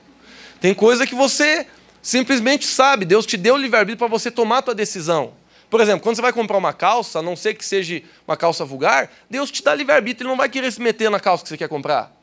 [0.59, 1.67] Tem coisa que você
[2.01, 3.05] simplesmente sabe.
[3.05, 5.33] Deus te deu o livre-arbítrio para você tomar a tua decisão.
[5.69, 8.65] Por exemplo, quando você vai comprar uma calça, a não ser que seja uma calça
[8.65, 11.57] vulgar, Deus te dá livre-arbítrio, Ele não vai querer se meter na calça que você
[11.57, 12.14] quer comprar.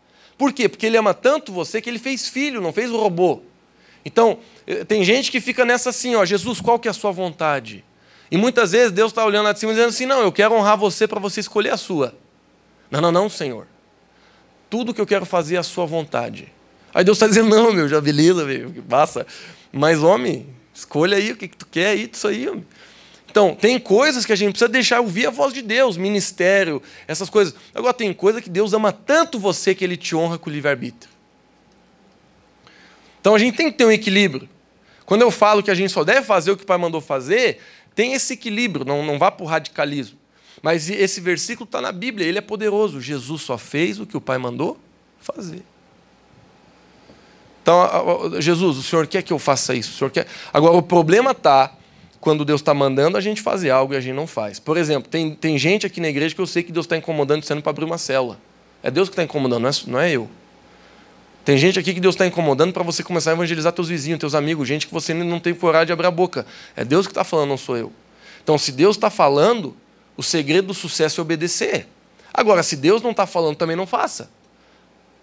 [0.42, 0.68] Por quê?
[0.68, 3.42] Porque ele ama tanto você que ele fez filho, não fez o robô.
[4.04, 7.12] Então, eh, tem gente que fica nessa assim, ó, Jesus, qual que é a sua
[7.12, 7.84] vontade?
[8.28, 10.52] E muitas vezes Deus está olhando lá de cima e dizendo assim, não, eu quero
[10.52, 12.12] honrar você para você escolher a sua.
[12.90, 13.68] Não, não, não, Senhor.
[14.68, 16.52] Tudo que eu quero fazer é a sua vontade.
[16.92, 19.24] Aí Deus está dizendo, não, meu, já beleza, meu, passa.
[19.72, 22.66] Mas, homem, escolha aí o que, que tu quer aí, isso aí, homem.
[23.32, 27.30] Então, tem coisas que a gente precisa deixar ouvir a voz de Deus, ministério, essas
[27.30, 27.54] coisas.
[27.74, 31.10] Agora, tem coisa que Deus ama tanto você que ele te honra com o livre-arbítrio.
[33.22, 34.46] Então, a gente tem que ter um equilíbrio.
[35.06, 37.58] Quando eu falo que a gente só deve fazer o que o Pai mandou fazer,
[37.94, 40.18] tem esse equilíbrio, não, não vá para o radicalismo.
[40.60, 43.00] Mas esse versículo está na Bíblia, ele é poderoso.
[43.00, 44.78] Jesus só fez o que o Pai mandou
[45.18, 45.62] fazer.
[47.62, 49.92] Então, Jesus, o Senhor quer que eu faça isso?
[49.92, 50.26] O Senhor quer...
[50.52, 51.74] Agora, o problema está
[52.22, 54.60] quando Deus está mandando a gente fazer algo e a gente não faz.
[54.60, 57.40] Por exemplo, tem, tem gente aqui na igreja que eu sei que Deus está incomodando
[57.40, 58.38] dizendo para abrir uma célula.
[58.80, 60.30] É Deus que está incomodando, não é, não é eu.
[61.44, 64.36] Tem gente aqui que Deus está incomodando para você começar a evangelizar teus vizinhos, teus
[64.36, 66.46] amigos, gente que você não tem coragem de abrir a boca.
[66.76, 67.92] É Deus que está falando, não sou eu.
[68.40, 69.76] Então, se Deus está falando,
[70.16, 71.88] o segredo do sucesso é obedecer.
[72.32, 74.30] Agora, se Deus não está falando, também não faça.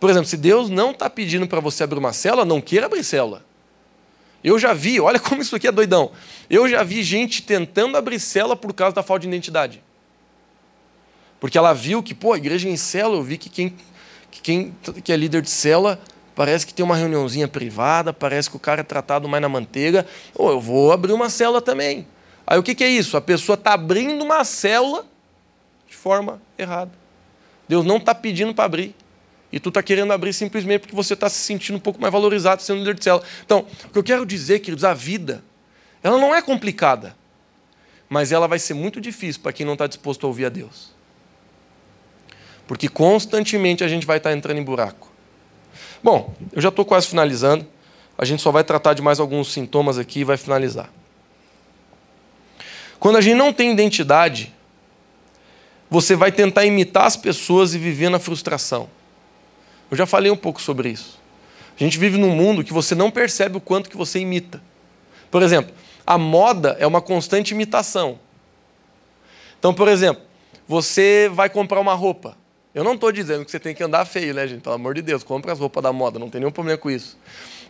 [0.01, 3.05] Por exemplo, se Deus não está pedindo para você abrir uma célula, não queira abrir
[3.05, 3.47] célula.
[4.43, 6.11] Eu já vi, olha como isso aqui é doidão.
[6.49, 9.83] Eu já vi gente tentando abrir célula por causa da falta de identidade.
[11.39, 13.75] Porque ela viu que, pô, a igreja em célula, eu vi que quem,
[14.29, 15.99] que quem que é líder de célula
[16.35, 20.05] parece que tem uma reuniãozinha privada, parece que o cara é tratado mais na manteiga.
[20.35, 22.07] Ou eu vou abrir uma célula também.
[22.47, 23.15] Aí o que, que é isso?
[23.15, 25.05] A pessoa está abrindo uma célula
[25.87, 26.91] de forma errada.
[27.67, 28.95] Deus não está pedindo para abrir.
[29.51, 32.61] E tu está querendo abrir simplesmente porque você está se sentindo um pouco mais valorizado
[32.61, 33.23] sendo líder de célula.
[33.43, 35.43] Então, o que eu quero dizer, queridos, a vida,
[36.03, 37.15] ela não é complicada,
[38.07, 40.91] mas ela vai ser muito difícil para quem não está disposto a ouvir a Deus.
[42.67, 45.11] Porque constantemente a gente vai estar tá entrando em buraco.
[46.03, 47.65] Bom, eu já estou quase finalizando.
[48.17, 50.89] A gente só vai tratar de mais alguns sintomas aqui e vai finalizar.
[52.99, 54.53] Quando a gente não tem identidade,
[55.89, 58.89] você vai tentar imitar as pessoas e viver na frustração.
[59.89, 61.19] Eu já falei um pouco sobre isso.
[61.79, 64.61] A gente vive num mundo que você não percebe o quanto que você imita.
[65.31, 65.73] Por exemplo,
[66.05, 68.19] a moda é uma constante imitação.
[69.57, 70.21] Então, por exemplo,
[70.67, 72.37] você vai comprar uma roupa.
[72.73, 74.61] Eu não estou dizendo que você tem que andar feio, né, gente?
[74.61, 77.17] Pelo amor de Deus, compre as roupas da moda, não tem nenhum problema com isso.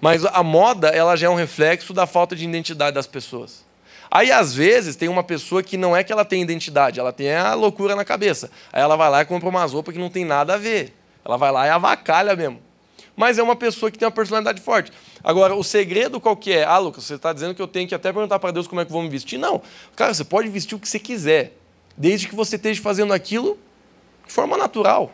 [0.01, 3.63] Mas a moda, ela já é um reflexo da falta de identidade das pessoas.
[4.11, 7.34] Aí, às vezes, tem uma pessoa que não é que ela tem identidade, ela tem
[7.34, 8.49] a loucura na cabeça.
[8.74, 10.99] Aí ela vai lá e compra umas roupas que não tem nada a ver.
[11.30, 12.59] Ela vai lá e avacalha mesmo.
[13.15, 14.91] Mas é uma pessoa que tem uma personalidade forte.
[15.23, 16.63] Agora, o segredo qual que é?
[16.63, 18.86] Ah, Lucas, você está dizendo que eu tenho que até perguntar para Deus como é
[18.86, 19.38] que eu vou me vestir?
[19.38, 19.61] Não.
[19.95, 21.53] Cara, você pode vestir o que você quiser,
[21.95, 23.59] desde que você esteja fazendo aquilo
[24.25, 25.11] de forma natural.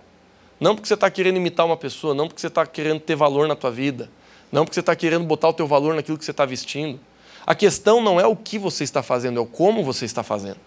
[0.57, 3.47] Não porque você está querendo imitar uma pessoa, não porque você está querendo ter valor
[3.47, 4.09] na tua vida,
[4.51, 6.97] não porque você está querendo botar o teu valor naquilo que você está vestindo.
[7.45, 10.59] A questão não é o que você está fazendo, é o como você está fazendo.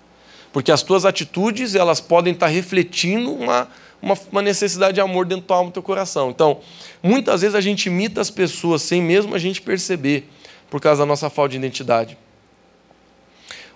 [0.59, 3.69] Porque as tuas atitudes, elas podem estar refletindo uma,
[4.03, 6.31] uma, uma necessidade de amor dentro da alma do teu coração.
[6.31, 6.59] Então,
[7.01, 10.29] muitas vezes a gente imita as pessoas sem mesmo a gente perceber,
[10.69, 12.19] por causa da nossa falta de identidade.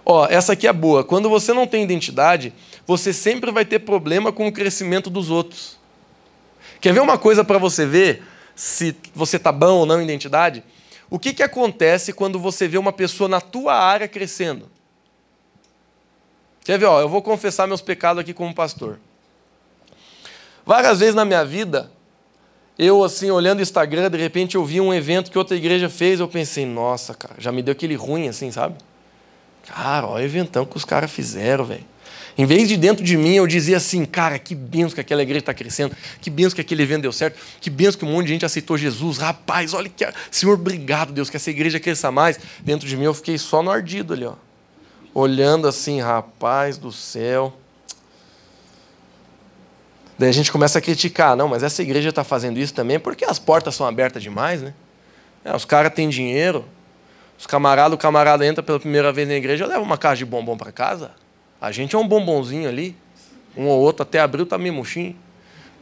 [0.04, 1.04] Ó, essa aqui é boa.
[1.04, 2.52] Quando você não tem identidade,
[2.84, 5.78] você sempre vai ter problema com o crescimento dos outros.
[6.80, 8.24] Quer ver uma coisa para você ver
[8.56, 10.64] se você tá bom ou não em identidade?
[11.08, 14.71] O que, que acontece quando você vê uma pessoa na tua área crescendo?
[16.64, 16.86] Quer ver?
[16.86, 18.98] Ó, eu vou confessar meus pecados aqui como pastor.
[20.64, 21.90] Várias vezes na minha vida,
[22.78, 26.20] eu assim, olhando o Instagram, de repente eu vi um evento que outra igreja fez,
[26.20, 28.76] eu pensei, nossa, cara, já me deu aquele ruim assim, sabe?
[29.66, 31.92] Cara, olha o eventão que os caras fizeram, velho.
[32.36, 35.40] Em vez de dentro de mim, eu dizia assim, cara, que benção que aquela igreja
[35.40, 38.32] está crescendo, que benção que aquele evento deu certo, que benção que um monte de
[38.32, 39.18] gente aceitou Jesus.
[39.18, 40.06] Rapaz, olha que.
[40.30, 42.40] Senhor, obrigado, Deus, que essa igreja cresça mais.
[42.60, 44.34] Dentro de mim eu fiquei só no ardido ali, ó.
[45.14, 47.52] Olhando assim, rapaz do céu.
[50.18, 53.24] Daí a gente começa a criticar, não, mas essa igreja está fazendo isso também porque
[53.24, 54.72] as portas são abertas demais, né?
[55.44, 56.64] É, os caras têm dinheiro,
[57.38, 60.56] os camaradas, o camarada entra pela primeira vez na igreja, leva uma caixa de bombom
[60.56, 61.10] para casa.
[61.60, 62.96] A gente é um bombonzinho ali,
[63.56, 65.16] um ou outro até abril tá meio murchinho.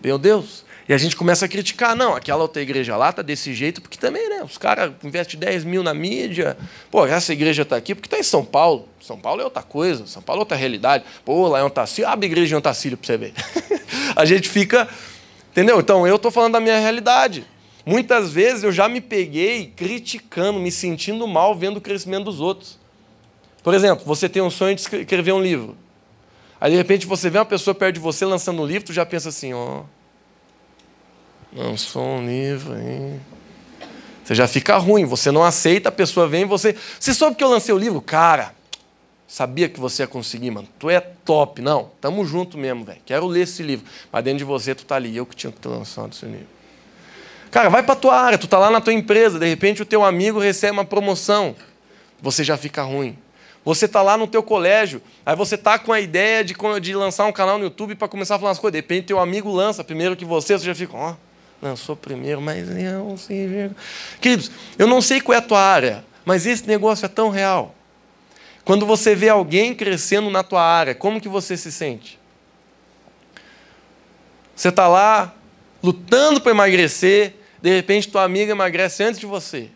[0.03, 0.65] Meu Deus.
[0.91, 3.97] E a gente começa a criticar, não, aquela outra igreja lá tá desse jeito, porque
[3.97, 4.43] também, né?
[4.43, 6.59] Os caras investem 10 mil na mídia.
[6.91, 8.89] Pô, essa igreja está aqui porque está em São Paulo.
[9.01, 11.05] São Paulo é outra coisa, São Paulo é outra realidade.
[11.25, 13.33] Pô, lá é um Tacílio, abre igreja em um Tacílio para você ver.
[14.17, 14.89] a gente fica.
[15.53, 15.79] Entendeu?
[15.79, 17.47] Então eu estou falando da minha realidade.
[17.87, 22.81] Muitas vezes eu já me peguei criticando, me sentindo mal vendo o crescimento dos outros.
[23.63, 25.77] Por exemplo, você tem um sonho de escrever um livro.
[26.61, 29.07] Aí de repente você vê uma pessoa perto de você lançando um livro, tu já
[29.07, 29.83] pensa assim, ó.
[29.83, 30.00] Oh,
[31.53, 33.19] Lançou um livro aí.
[34.25, 36.77] Você já fica ruim, você não aceita, a pessoa vem e você.
[36.99, 38.01] Você soube que eu lancei o livro?
[38.01, 38.55] Cara,
[39.27, 40.69] sabia que você ia conseguir, mano.
[40.79, 41.61] Tu é top.
[41.61, 43.01] Não, tamo junto mesmo, velho.
[43.05, 43.85] Quero ler esse livro.
[44.13, 45.17] Mas dentro de você, tu tá ali.
[45.17, 46.47] Eu que tinha que ter lançado esse livro.
[47.51, 50.05] Cara, vai pra tua área, tu tá lá na tua empresa, de repente o teu
[50.05, 51.57] amigo recebe uma promoção.
[52.23, 53.19] Você já fica ruim.
[53.65, 57.27] Você está lá no teu colégio, aí você está com a ideia de, de lançar
[57.27, 58.73] um canal no YouTube para começar a falar as coisas.
[58.73, 61.30] De repente, teu amigo lança primeiro que você, você já fica, ó, oh,
[61.61, 63.71] lançou primeiro, mas eu não sei.
[64.21, 67.75] Queridos, eu não sei qual é a tua área, mas esse negócio é tão real.
[68.65, 72.19] Quando você vê alguém crescendo na tua área, como que você se sente?
[74.55, 75.35] Você está lá
[75.83, 79.71] lutando para emagrecer, de repente tua amiga emagrece antes de você.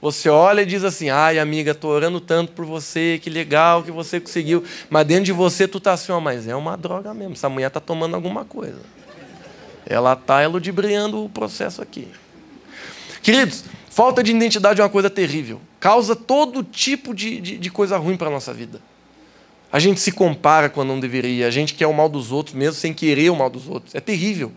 [0.00, 3.90] Você olha e diz assim: ai, amiga, tô orando tanto por você, que legal que
[3.90, 4.64] você conseguiu.
[4.88, 7.34] Mas dentro de você tu tá assim, ó, mas é uma droga mesmo.
[7.34, 8.80] Essa mulher tá tomando alguma coisa.
[9.90, 12.06] Ela tá eludibriando o processo aqui.
[13.20, 15.60] Queridos, falta de identidade é uma coisa terrível.
[15.80, 18.80] Causa todo tipo de, de, de coisa ruim para a nossa vida.
[19.72, 21.48] A gente se compara quando não deveria.
[21.48, 23.92] A gente quer o mal dos outros mesmo sem querer o mal dos outros.
[23.92, 24.52] É terrível.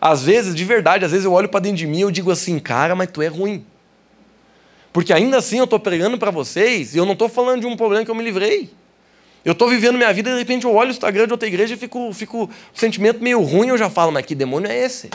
[0.00, 2.30] Às vezes, de verdade, às vezes eu olho para dentro de mim e eu digo
[2.30, 3.62] assim, cara, mas tu é ruim.
[4.94, 7.76] Porque ainda assim eu estou pregando para vocês e eu não estou falando de um
[7.76, 8.70] problema que eu me livrei.
[9.44, 11.74] Eu estou vivendo minha vida e de repente eu olho o Instagram de outra igreja
[11.74, 15.08] e fico, fico um sentimento meio ruim eu já falo, mas que demônio é esse?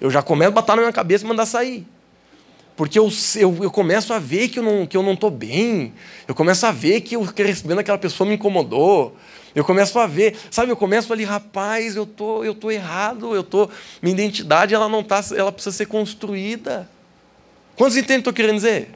[0.00, 1.86] Eu já começo a botar na minha cabeça e mandar sair.
[2.76, 5.92] Porque eu, eu, eu começo a ver que eu não estou não bem.
[6.28, 9.16] Eu começo a ver que eu recebendo aquela pessoa me incomodou.
[9.54, 13.42] Eu começo a ver, sabe, eu começo ali, rapaz, eu tô, eu tô errado, eu
[13.42, 13.68] tô,
[14.00, 16.88] minha identidade ela não tá, ela precisa ser construída.
[17.74, 18.90] Quantos entendem o que eu estou querendo dizer?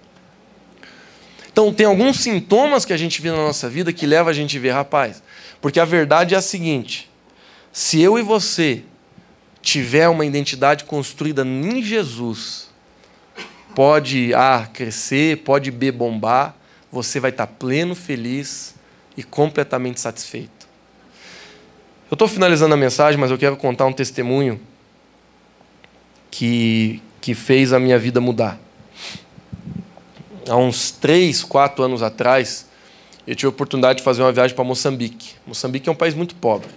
[1.52, 4.56] Então, tem alguns sintomas que a gente vê na nossa vida que leva a gente
[4.56, 5.22] a ver, rapaz,
[5.60, 7.10] porque a verdade é a seguinte:
[7.70, 8.82] se eu e você
[9.60, 12.70] tiver uma identidade construída em Jesus,
[13.74, 16.56] pode A crescer, pode B bombar,
[16.90, 18.74] você vai estar pleno, feliz
[19.14, 20.66] e completamente satisfeito.
[22.10, 24.58] Eu estou finalizando a mensagem, mas eu quero contar um testemunho
[26.30, 28.58] que, que fez a minha vida mudar
[30.48, 32.66] há uns três, quatro anos atrás,
[33.26, 35.34] eu tive a oportunidade de fazer uma viagem para Moçambique.
[35.46, 36.68] Moçambique é um país muito pobre.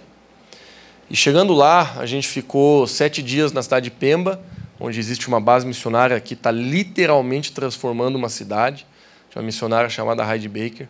[1.10, 4.40] E chegando lá, a gente ficou sete dias na cidade de Pemba,
[4.78, 8.86] onde existe uma base missionária que está literalmente transformando uma cidade,
[9.34, 10.88] uma missionária chamada Heidi Baker.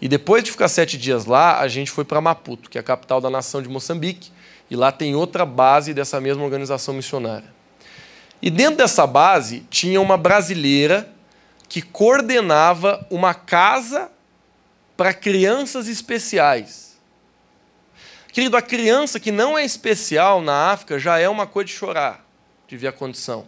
[0.00, 2.84] E depois de ficar sete dias lá, a gente foi para Maputo, que é a
[2.84, 4.30] capital da nação de Moçambique,
[4.70, 7.48] e lá tem outra base dessa mesma organização missionária.
[8.40, 11.10] E dentro dessa base tinha uma brasileira
[11.70, 14.10] que coordenava uma casa
[14.96, 16.98] para crianças especiais.
[18.32, 22.26] Querido, a criança que não é especial na África já é uma coisa de chorar,
[22.66, 23.46] de ver a condição.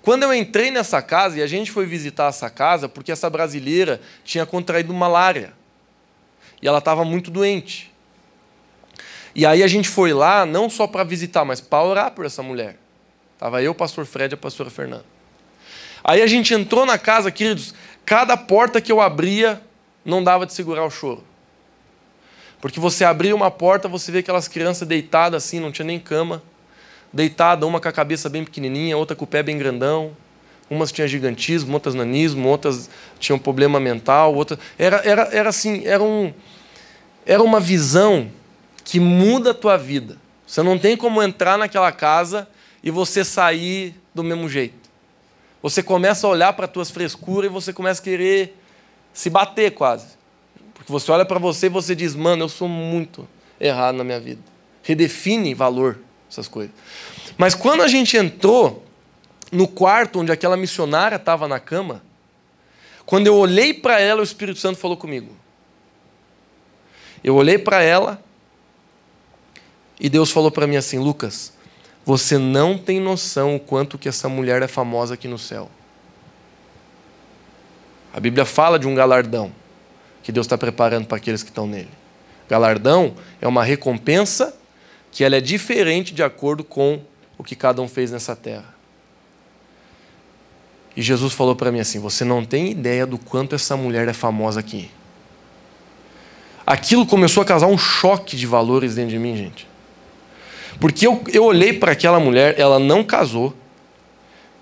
[0.00, 4.00] Quando eu entrei nessa casa, e a gente foi visitar essa casa, porque essa brasileira
[4.24, 5.52] tinha contraído malária.
[6.62, 7.92] E ela estava muito doente.
[9.34, 12.42] E aí a gente foi lá, não só para visitar, mas para orar por essa
[12.42, 12.78] mulher.
[13.34, 15.17] Estava eu, o pastor Fred e a pastora Fernanda.
[16.08, 17.74] Aí a gente entrou na casa, queridos,
[18.06, 19.60] cada porta que eu abria
[20.02, 21.22] não dava de segurar o choro.
[22.62, 26.42] Porque você abria uma porta, você vê aquelas crianças deitadas assim, não tinha nem cama,
[27.12, 30.12] deitada, uma com a cabeça bem pequenininha, outra com o pé bem grandão.
[30.70, 32.88] Umas tinham gigantismo, outras nanismo, outras
[33.20, 36.32] tinham problema mental, outras era, era, era assim, era, um,
[37.26, 38.30] era uma visão
[38.82, 40.16] que muda a tua vida.
[40.46, 42.48] Você não tem como entrar naquela casa
[42.82, 44.87] e você sair do mesmo jeito.
[45.62, 48.56] Você começa a olhar para as tuas frescuras e você começa a querer
[49.12, 50.16] se bater quase.
[50.74, 53.28] Porque você olha para você e você diz, mano, eu sou muito
[53.60, 54.40] errado na minha vida.
[54.82, 55.98] Redefine valor,
[56.30, 56.74] essas coisas.
[57.36, 58.84] Mas quando a gente entrou
[59.50, 62.02] no quarto onde aquela missionária estava na cama,
[63.04, 65.34] quando eu olhei para ela, o Espírito Santo falou comigo.
[67.24, 68.22] Eu olhei para ela
[69.98, 71.52] e Deus falou para mim assim: Lucas,
[72.08, 75.68] você não tem noção o quanto que essa mulher é famosa aqui no céu.
[78.14, 79.52] A Bíblia fala de um galardão
[80.22, 81.90] que Deus está preparando para aqueles que estão nele.
[82.48, 84.56] Galardão é uma recompensa
[85.12, 86.98] que ela é diferente de acordo com
[87.36, 88.74] o que cada um fez nessa terra.
[90.96, 94.14] E Jesus falou para mim assim: Você não tem ideia do quanto essa mulher é
[94.14, 94.90] famosa aqui.
[96.66, 99.68] Aquilo começou a causar um choque de valores dentro de mim, gente.
[100.80, 103.54] Porque eu, eu olhei para aquela mulher, ela não casou,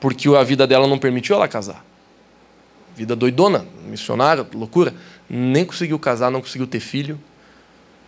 [0.00, 1.84] porque a vida dela não permitiu ela casar.
[2.94, 4.94] Vida doidona, missionária, loucura.
[5.28, 7.20] Nem conseguiu casar, não conseguiu ter filho.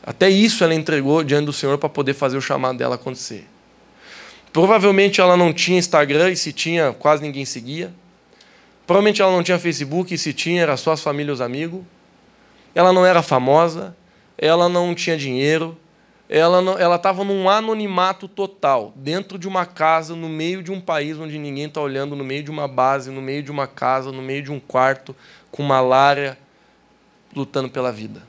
[0.03, 3.47] Até isso ela entregou diante do Senhor para poder fazer o chamado dela acontecer.
[4.53, 7.93] Provavelmente ela não tinha Instagram e se tinha, quase ninguém seguia.
[8.87, 11.83] Provavelmente ela não tinha Facebook e se tinha, era só as famílias e os amigos.
[12.75, 13.95] Ela não era famosa,
[14.39, 15.77] ela não tinha dinheiro,
[16.29, 21.39] ela estava num anonimato total, dentro de uma casa, no meio de um país onde
[21.39, 24.43] ninguém está olhando, no meio de uma base, no meio de uma casa, no meio
[24.43, 25.17] de um quarto,
[25.51, 26.37] com malária,
[27.35, 28.23] lutando pela vida.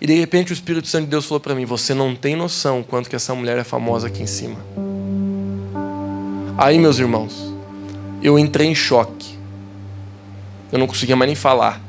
[0.00, 2.82] E de repente o Espírito Santo de Deus falou para mim: Você não tem noção
[2.82, 4.58] quanto que essa mulher é famosa aqui em cima.
[6.56, 7.52] Aí, meus irmãos,
[8.22, 9.36] eu entrei em choque.
[10.70, 11.80] Eu não conseguia mais nem falar.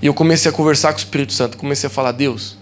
[0.00, 2.61] E eu comecei a conversar com o Espírito Santo, comecei a falar: Deus,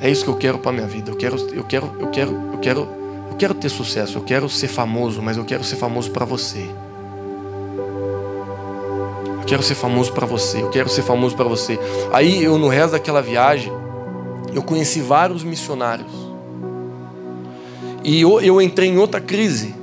[0.00, 1.10] é isso que eu quero para minha vida.
[1.10, 2.88] Eu quero, eu quero, eu quero, eu quero
[3.30, 6.66] Eu quero ter sucesso, eu quero ser famoso, mas eu quero ser famoso para você.
[9.38, 11.78] Eu quero ser famoso para você, eu quero ser famoso para você.
[12.12, 13.72] Aí eu no resto daquela viagem,
[14.52, 16.10] eu conheci vários missionários.
[18.02, 19.74] E eu, eu entrei em outra crise.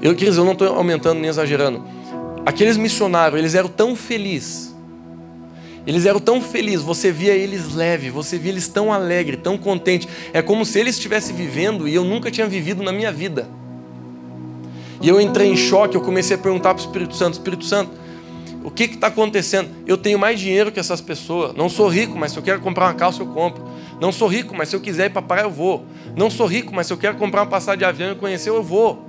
[0.00, 1.84] Eu, crise, eu não estou aumentando nem exagerando.
[2.46, 4.71] Aqueles missionários, eles eram tão felizes.
[5.86, 10.08] Eles eram tão felizes, você via eles leve, você via eles tão alegre, tão contente.
[10.32, 13.48] É como se eles estivessem vivendo e eu nunca tinha vivido na minha vida.
[15.00, 17.90] E eu entrei em choque, eu comecei a perguntar para o Espírito Santo: Espírito Santo,
[18.62, 19.70] o que está acontecendo?
[19.84, 21.54] Eu tenho mais dinheiro que essas pessoas.
[21.54, 23.64] Não sou rico, mas se eu quero comprar uma calça, eu compro.
[24.00, 25.84] Não sou rico, mas se eu quiser ir para praia, eu vou.
[26.16, 28.62] Não sou rico, mas se eu quero comprar uma passagem de avião e conhecer, eu
[28.62, 29.04] vou.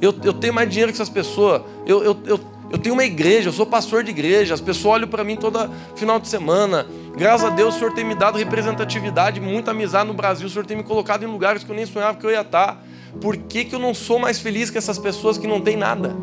[0.00, 1.62] Eu, eu tenho mais dinheiro que essas pessoas.
[1.86, 2.40] Eu, eu, eu,
[2.70, 4.54] eu tenho uma igreja, eu sou pastor de igreja.
[4.54, 6.86] As pessoas olham para mim toda final de semana.
[7.16, 10.46] Graças a Deus, o Senhor tem me dado representatividade, muita amizade no Brasil.
[10.46, 12.80] O Senhor tem me colocado em lugares que eu nem sonhava que eu ia estar.
[13.20, 16.16] Por que, que eu não sou mais feliz que essas pessoas que não têm nada?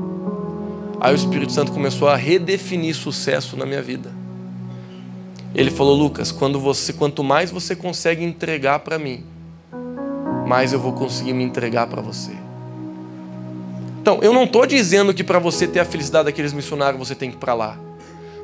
[1.02, 4.10] Aí o Espírito Santo começou a redefinir sucesso na minha vida.
[5.54, 9.26] Ele falou: Lucas, quando você, quanto mais você consegue entregar para mim,
[10.48, 12.47] mais eu vou conseguir me entregar para você.
[14.08, 17.30] Então, eu não estou dizendo que para você ter a felicidade daqueles missionários você tem
[17.30, 17.78] que ir para lá.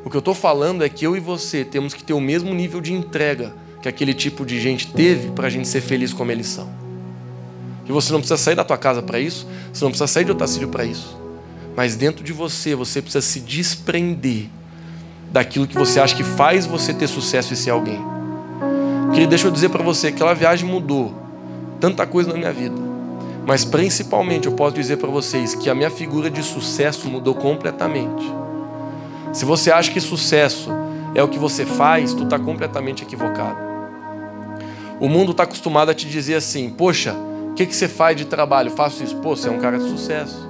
[0.03, 2.53] O que eu estou falando é que eu e você temos que ter o mesmo
[2.53, 6.30] nível de entrega que aquele tipo de gente teve para a gente ser feliz como
[6.34, 6.70] eles são.
[7.86, 10.32] E você não precisa sair da tua casa para isso, você não precisa sair de
[10.32, 11.18] Otacílio para isso.
[11.78, 14.49] Mas dentro de você, você precisa se desprender
[15.32, 18.01] daquilo que você acha que faz você ter sucesso e ser alguém.
[19.14, 21.16] Querido, deixa eu dizer para você, aquela viagem mudou
[21.80, 22.92] tanta coisa na minha vida.
[23.45, 28.23] Mas principalmente eu posso dizer para vocês que a minha figura de sucesso mudou completamente.
[29.33, 30.69] Se você acha que sucesso
[31.13, 33.57] é o que você faz, tu está completamente equivocado.
[34.99, 37.13] O mundo está acostumado a te dizer assim: Poxa,
[37.49, 38.71] o que, que você faz de trabalho?
[38.71, 39.15] Faço isso.
[39.17, 40.49] Pô, você é um cara de sucesso.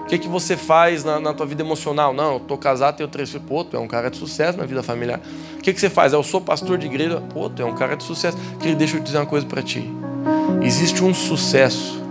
[0.00, 2.12] O que, que você faz na, na tua vida emocional?
[2.12, 3.46] Não, eu tô casado, tenho três filhos.
[3.46, 5.20] Pô, tu é um cara de sucesso na vida familiar.
[5.58, 6.12] O que, que você faz?
[6.12, 7.20] Eu sou pastor de igreja.
[7.32, 8.38] Pô, tu é um cara de sucesso.
[8.58, 9.90] Querido, deixa eu te dizer uma coisa para ti.
[10.62, 12.05] Existe um sucesso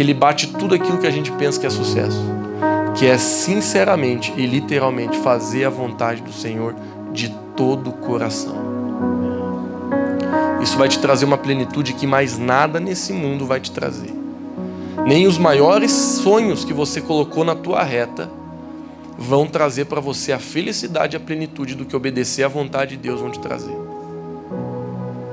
[0.00, 2.24] que ele bate tudo aquilo que a gente pensa que é sucesso,
[2.96, 6.74] que é sinceramente e literalmente fazer a vontade do Senhor
[7.12, 8.56] de todo o coração.
[10.62, 14.10] Isso vai te trazer uma plenitude que mais nada nesse mundo vai te trazer.
[15.04, 18.30] Nem os maiores sonhos que você colocou na tua reta
[19.18, 23.02] vão trazer para você a felicidade e a plenitude do que obedecer à vontade de
[23.02, 23.76] Deus vão te trazer.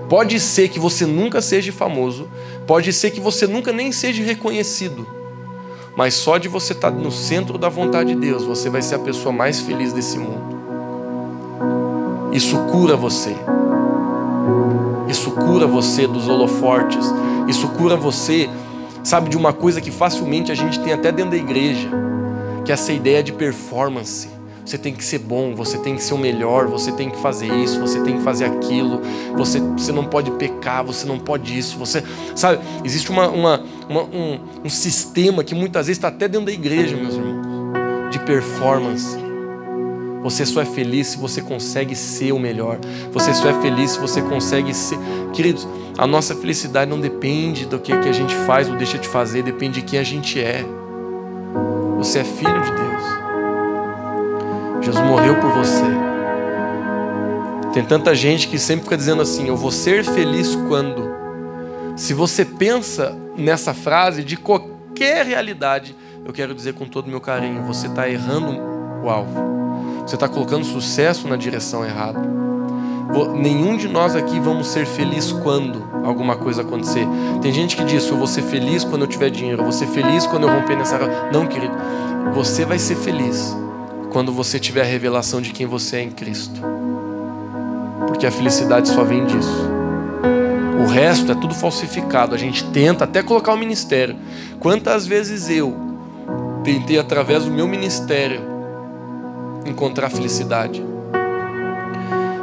[0.09, 2.29] Pode ser que você nunca seja famoso,
[2.65, 5.05] pode ser que você nunca nem seja reconhecido,
[5.97, 8.99] mas só de você estar no centro da vontade de Deus, você vai ser a
[8.99, 10.57] pessoa mais feliz desse mundo.
[12.31, 13.35] Isso cura você.
[15.09, 17.05] Isso cura você dos holofortes.
[17.47, 18.49] Isso cura você,
[19.03, 21.89] sabe, de uma coisa que facilmente a gente tem até dentro da igreja,
[22.63, 24.36] que é essa ideia de performance
[24.67, 27.47] você tem que ser bom, você tem que ser o melhor, você tem que fazer
[27.47, 29.01] isso, você tem que fazer aquilo,
[29.35, 32.03] você, você não pode pecar, você não pode isso, você
[32.35, 36.51] sabe, existe uma, uma, uma um, um sistema que muitas vezes está até dentro da
[36.51, 39.17] igreja, meus irmãos, de performance.
[40.21, 42.79] Você só é feliz se você consegue ser o melhor.
[43.13, 44.97] Você só é feliz se você consegue ser.
[45.31, 45.65] Queridos,
[45.97, 49.43] a nossa felicidade não depende do que, que a gente faz ou deixa de fazer,
[49.43, 50.65] depende de quem a gente é.
[51.97, 52.86] Você é filho de Deus.
[54.87, 55.83] Jesus morreu por você.
[57.73, 61.13] Tem tanta gente que sempre fica dizendo assim: Eu vou ser feliz quando.
[61.97, 67.19] Se você pensa nessa frase de qualquer realidade, eu quero dizer com todo o meu
[67.19, 68.57] carinho: você está errando
[69.03, 70.05] o alvo.
[70.07, 72.21] Você está colocando sucesso na direção errada.
[73.35, 77.05] Nenhum de nós aqui vamos ser feliz quando alguma coisa acontecer.
[77.41, 79.87] Tem gente que diz: Eu vou ser feliz quando eu tiver dinheiro, eu vou ser
[79.87, 80.97] feliz quando eu romper nessa.
[81.33, 81.75] Não, querido.
[82.33, 83.53] Você vai ser feliz
[84.17, 86.59] quando você tiver a revelação de quem você é em Cristo.
[88.07, 89.69] Porque a felicidade só vem disso.
[90.83, 92.33] O resto é tudo falsificado.
[92.33, 94.15] A gente tenta até colocar o ministério.
[94.59, 95.77] Quantas vezes eu
[96.63, 98.41] tentei, através do meu ministério,
[99.67, 100.83] encontrar felicidade?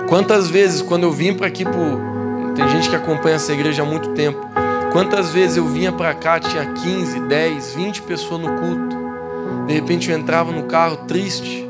[0.09, 2.55] Quantas vezes, quando eu vim para aqui, por...
[2.55, 4.39] tem gente que acompanha essa igreja há muito tempo.
[4.93, 9.04] Quantas vezes eu vinha para cá, tinha 15, 10, 20 pessoas no culto.
[9.67, 11.69] De repente eu entrava no carro triste,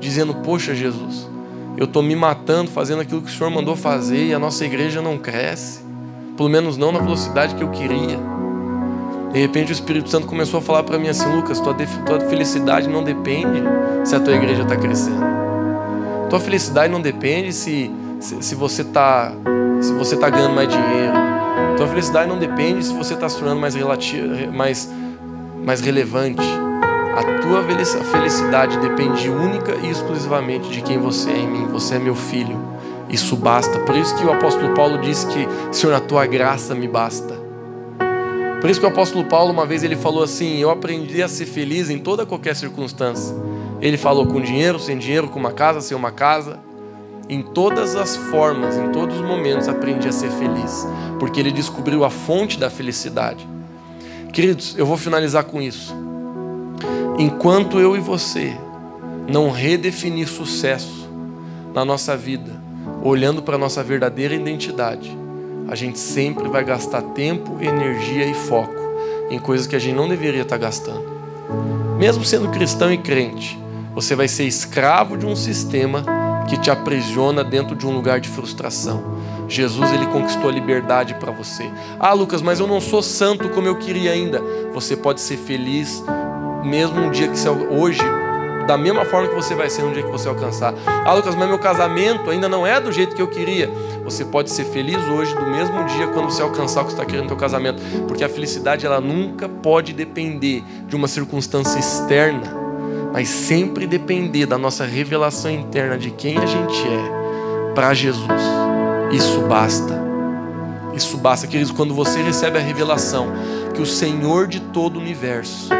[0.00, 1.28] dizendo: Poxa, Jesus,
[1.76, 5.00] eu estou me matando fazendo aquilo que o Senhor mandou fazer e a nossa igreja
[5.00, 5.82] não cresce,
[6.36, 8.18] pelo menos não na velocidade que eu queria.
[9.32, 12.88] De repente o Espírito Santo começou a falar para mim assim: Lucas, tua, tua felicidade
[12.88, 13.62] não depende
[14.04, 15.32] se a tua igreja está crescendo.
[16.28, 17.90] Tua felicidade não depende se,
[18.20, 19.32] se, se você está
[19.80, 21.12] se você tá ganhando mais dinheiro.
[21.76, 23.74] Tua felicidade não depende se você está se tornando mais,
[24.52, 24.90] mais,
[25.64, 26.42] mais relevante.
[27.14, 27.62] A tua
[28.04, 31.66] felicidade depende única e exclusivamente de quem você é em mim.
[31.66, 32.58] Você é meu filho.
[33.06, 33.80] Isso basta.
[33.80, 37.34] Por isso que o apóstolo Paulo disse que, Senhor, a tua graça me basta.
[38.62, 41.44] Por isso que o apóstolo Paulo, uma vez, ele falou assim: Eu aprendi a ser
[41.44, 43.36] feliz em toda qualquer circunstância.
[43.78, 46.60] Ele falou com dinheiro, sem dinheiro, com uma casa, sem uma casa.
[47.28, 50.88] Em todas as formas, em todos os momentos, aprendi a ser feliz.
[51.20, 53.46] Porque ele descobriu a fonte da felicidade.
[54.32, 55.94] Queridos, eu vou finalizar com isso.
[57.18, 58.56] Enquanto eu e você
[59.28, 61.08] não redefinir sucesso
[61.74, 62.50] na nossa vida,
[63.02, 65.16] olhando para a nossa verdadeira identidade,
[65.68, 68.82] a gente sempre vai gastar tempo, energia e foco
[69.30, 71.04] em coisas que a gente não deveria estar gastando.
[71.98, 73.58] Mesmo sendo cristão e crente,
[73.94, 76.04] você vai ser escravo de um sistema
[76.48, 79.02] que te aprisiona dentro de um lugar de frustração.
[79.48, 81.70] Jesus ele conquistou a liberdade para você.
[82.00, 84.42] Ah, Lucas, mas eu não sou santo como eu queria ainda.
[84.72, 86.02] Você pode ser feliz
[86.62, 88.02] mesmo um dia que você hoje
[88.66, 90.74] da mesma forma que você vai ser no dia que você alcançar.
[90.86, 93.70] Ah, Lucas, mas meu casamento ainda não é do jeito que eu queria.
[94.04, 97.04] Você pode ser feliz hoje, do mesmo dia, quando você alcançar o que você está
[97.04, 97.82] querendo no seu casamento.
[98.06, 102.54] Porque a felicidade, ela nunca pode depender de uma circunstância externa,
[103.12, 108.42] mas sempre depender da nossa revelação interna de quem a gente é para Jesus.
[109.10, 110.00] Isso basta.
[110.94, 113.32] Isso basta, queridos, quando você recebe a revelação
[113.74, 115.70] que o Senhor de todo o universo,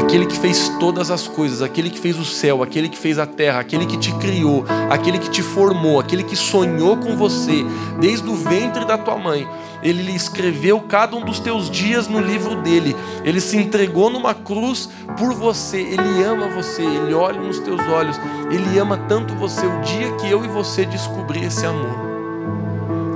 [0.00, 3.26] aquele que fez todas as coisas, aquele que fez o céu, aquele que fez a
[3.26, 7.64] terra, aquele que te criou, aquele que te formou, aquele que sonhou com você
[8.00, 9.48] desde o ventre da tua mãe.
[9.82, 12.96] Ele escreveu cada um dos teus dias no livro dele.
[13.24, 15.78] Ele se entregou numa cruz por você.
[15.78, 18.18] Ele ama você, ele olha nos teus olhos.
[18.50, 19.66] Ele ama tanto você.
[19.66, 21.96] O dia que eu e você descobrir esse amor,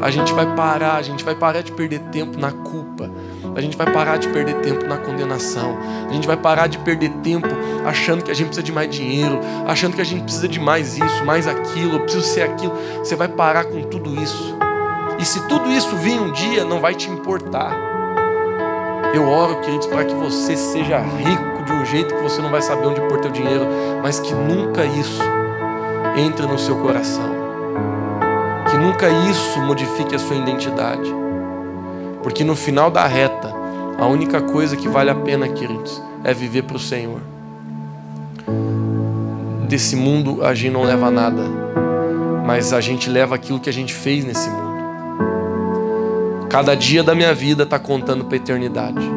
[0.01, 3.11] a gente vai parar, a gente vai parar de perder tempo na culpa
[3.55, 5.79] a gente vai parar de perder tempo na condenação.
[6.09, 7.49] A gente vai parar de perder tempo
[7.85, 10.97] achando que a gente precisa de mais dinheiro, achando que a gente precisa de mais
[10.97, 12.73] isso, mais aquilo, eu preciso ser aquilo.
[12.99, 14.57] Você vai parar com tudo isso.
[15.19, 17.73] E se tudo isso vir um dia, não vai te importar.
[19.15, 22.63] Eu oro, queridos, para que você seja rico de um jeito que você não vai
[22.63, 23.67] saber onde pôr teu dinheiro,
[24.03, 25.23] mas que nunca isso
[26.17, 27.31] entre no seu coração.
[28.71, 31.22] Que nunca isso modifique a sua identidade.
[32.23, 33.53] Porque no final da reta,
[33.99, 37.21] a única coisa que vale a pena, queridos, é viver para o Senhor.
[39.69, 41.43] Desse mundo a gente não leva nada,
[42.47, 44.73] mas a gente leva aquilo que a gente fez nesse mundo.
[46.51, 49.11] Cada dia da minha vida está contando para a eternidade.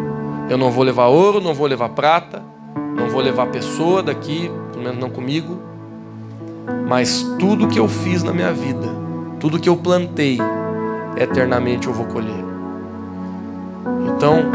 [0.50, 2.42] Eu não vou levar ouro, não vou levar prata,
[2.96, 5.60] não vou levar pessoa daqui, pelo menos não comigo.
[6.88, 8.88] Mas tudo que eu fiz na minha vida,
[9.40, 10.40] tudo que eu plantei,
[11.18, 12.45] eternamente eu vou colher.
[14.16, 14.52] Então,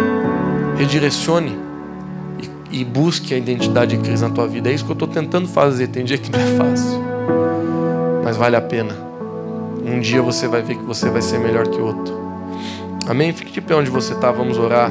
[0.77, 1.57] redirecione
[2.73, 4.71] e, e, busque a identidade de Cristo na tua vida.
[4.71, 5.89] É isso que eu estou tentando fazer.
[5.89, 7.01] Tem dia que não é fácil,
[8.25, 8.95] mas vale a pena.
[9.85, 12.19] Um dia você vai ver que você vai ser melhor que o outro.
[13.09, 13.33] Amém?
[13.33, 14.91] Fique de pé onde você está, vamos orar.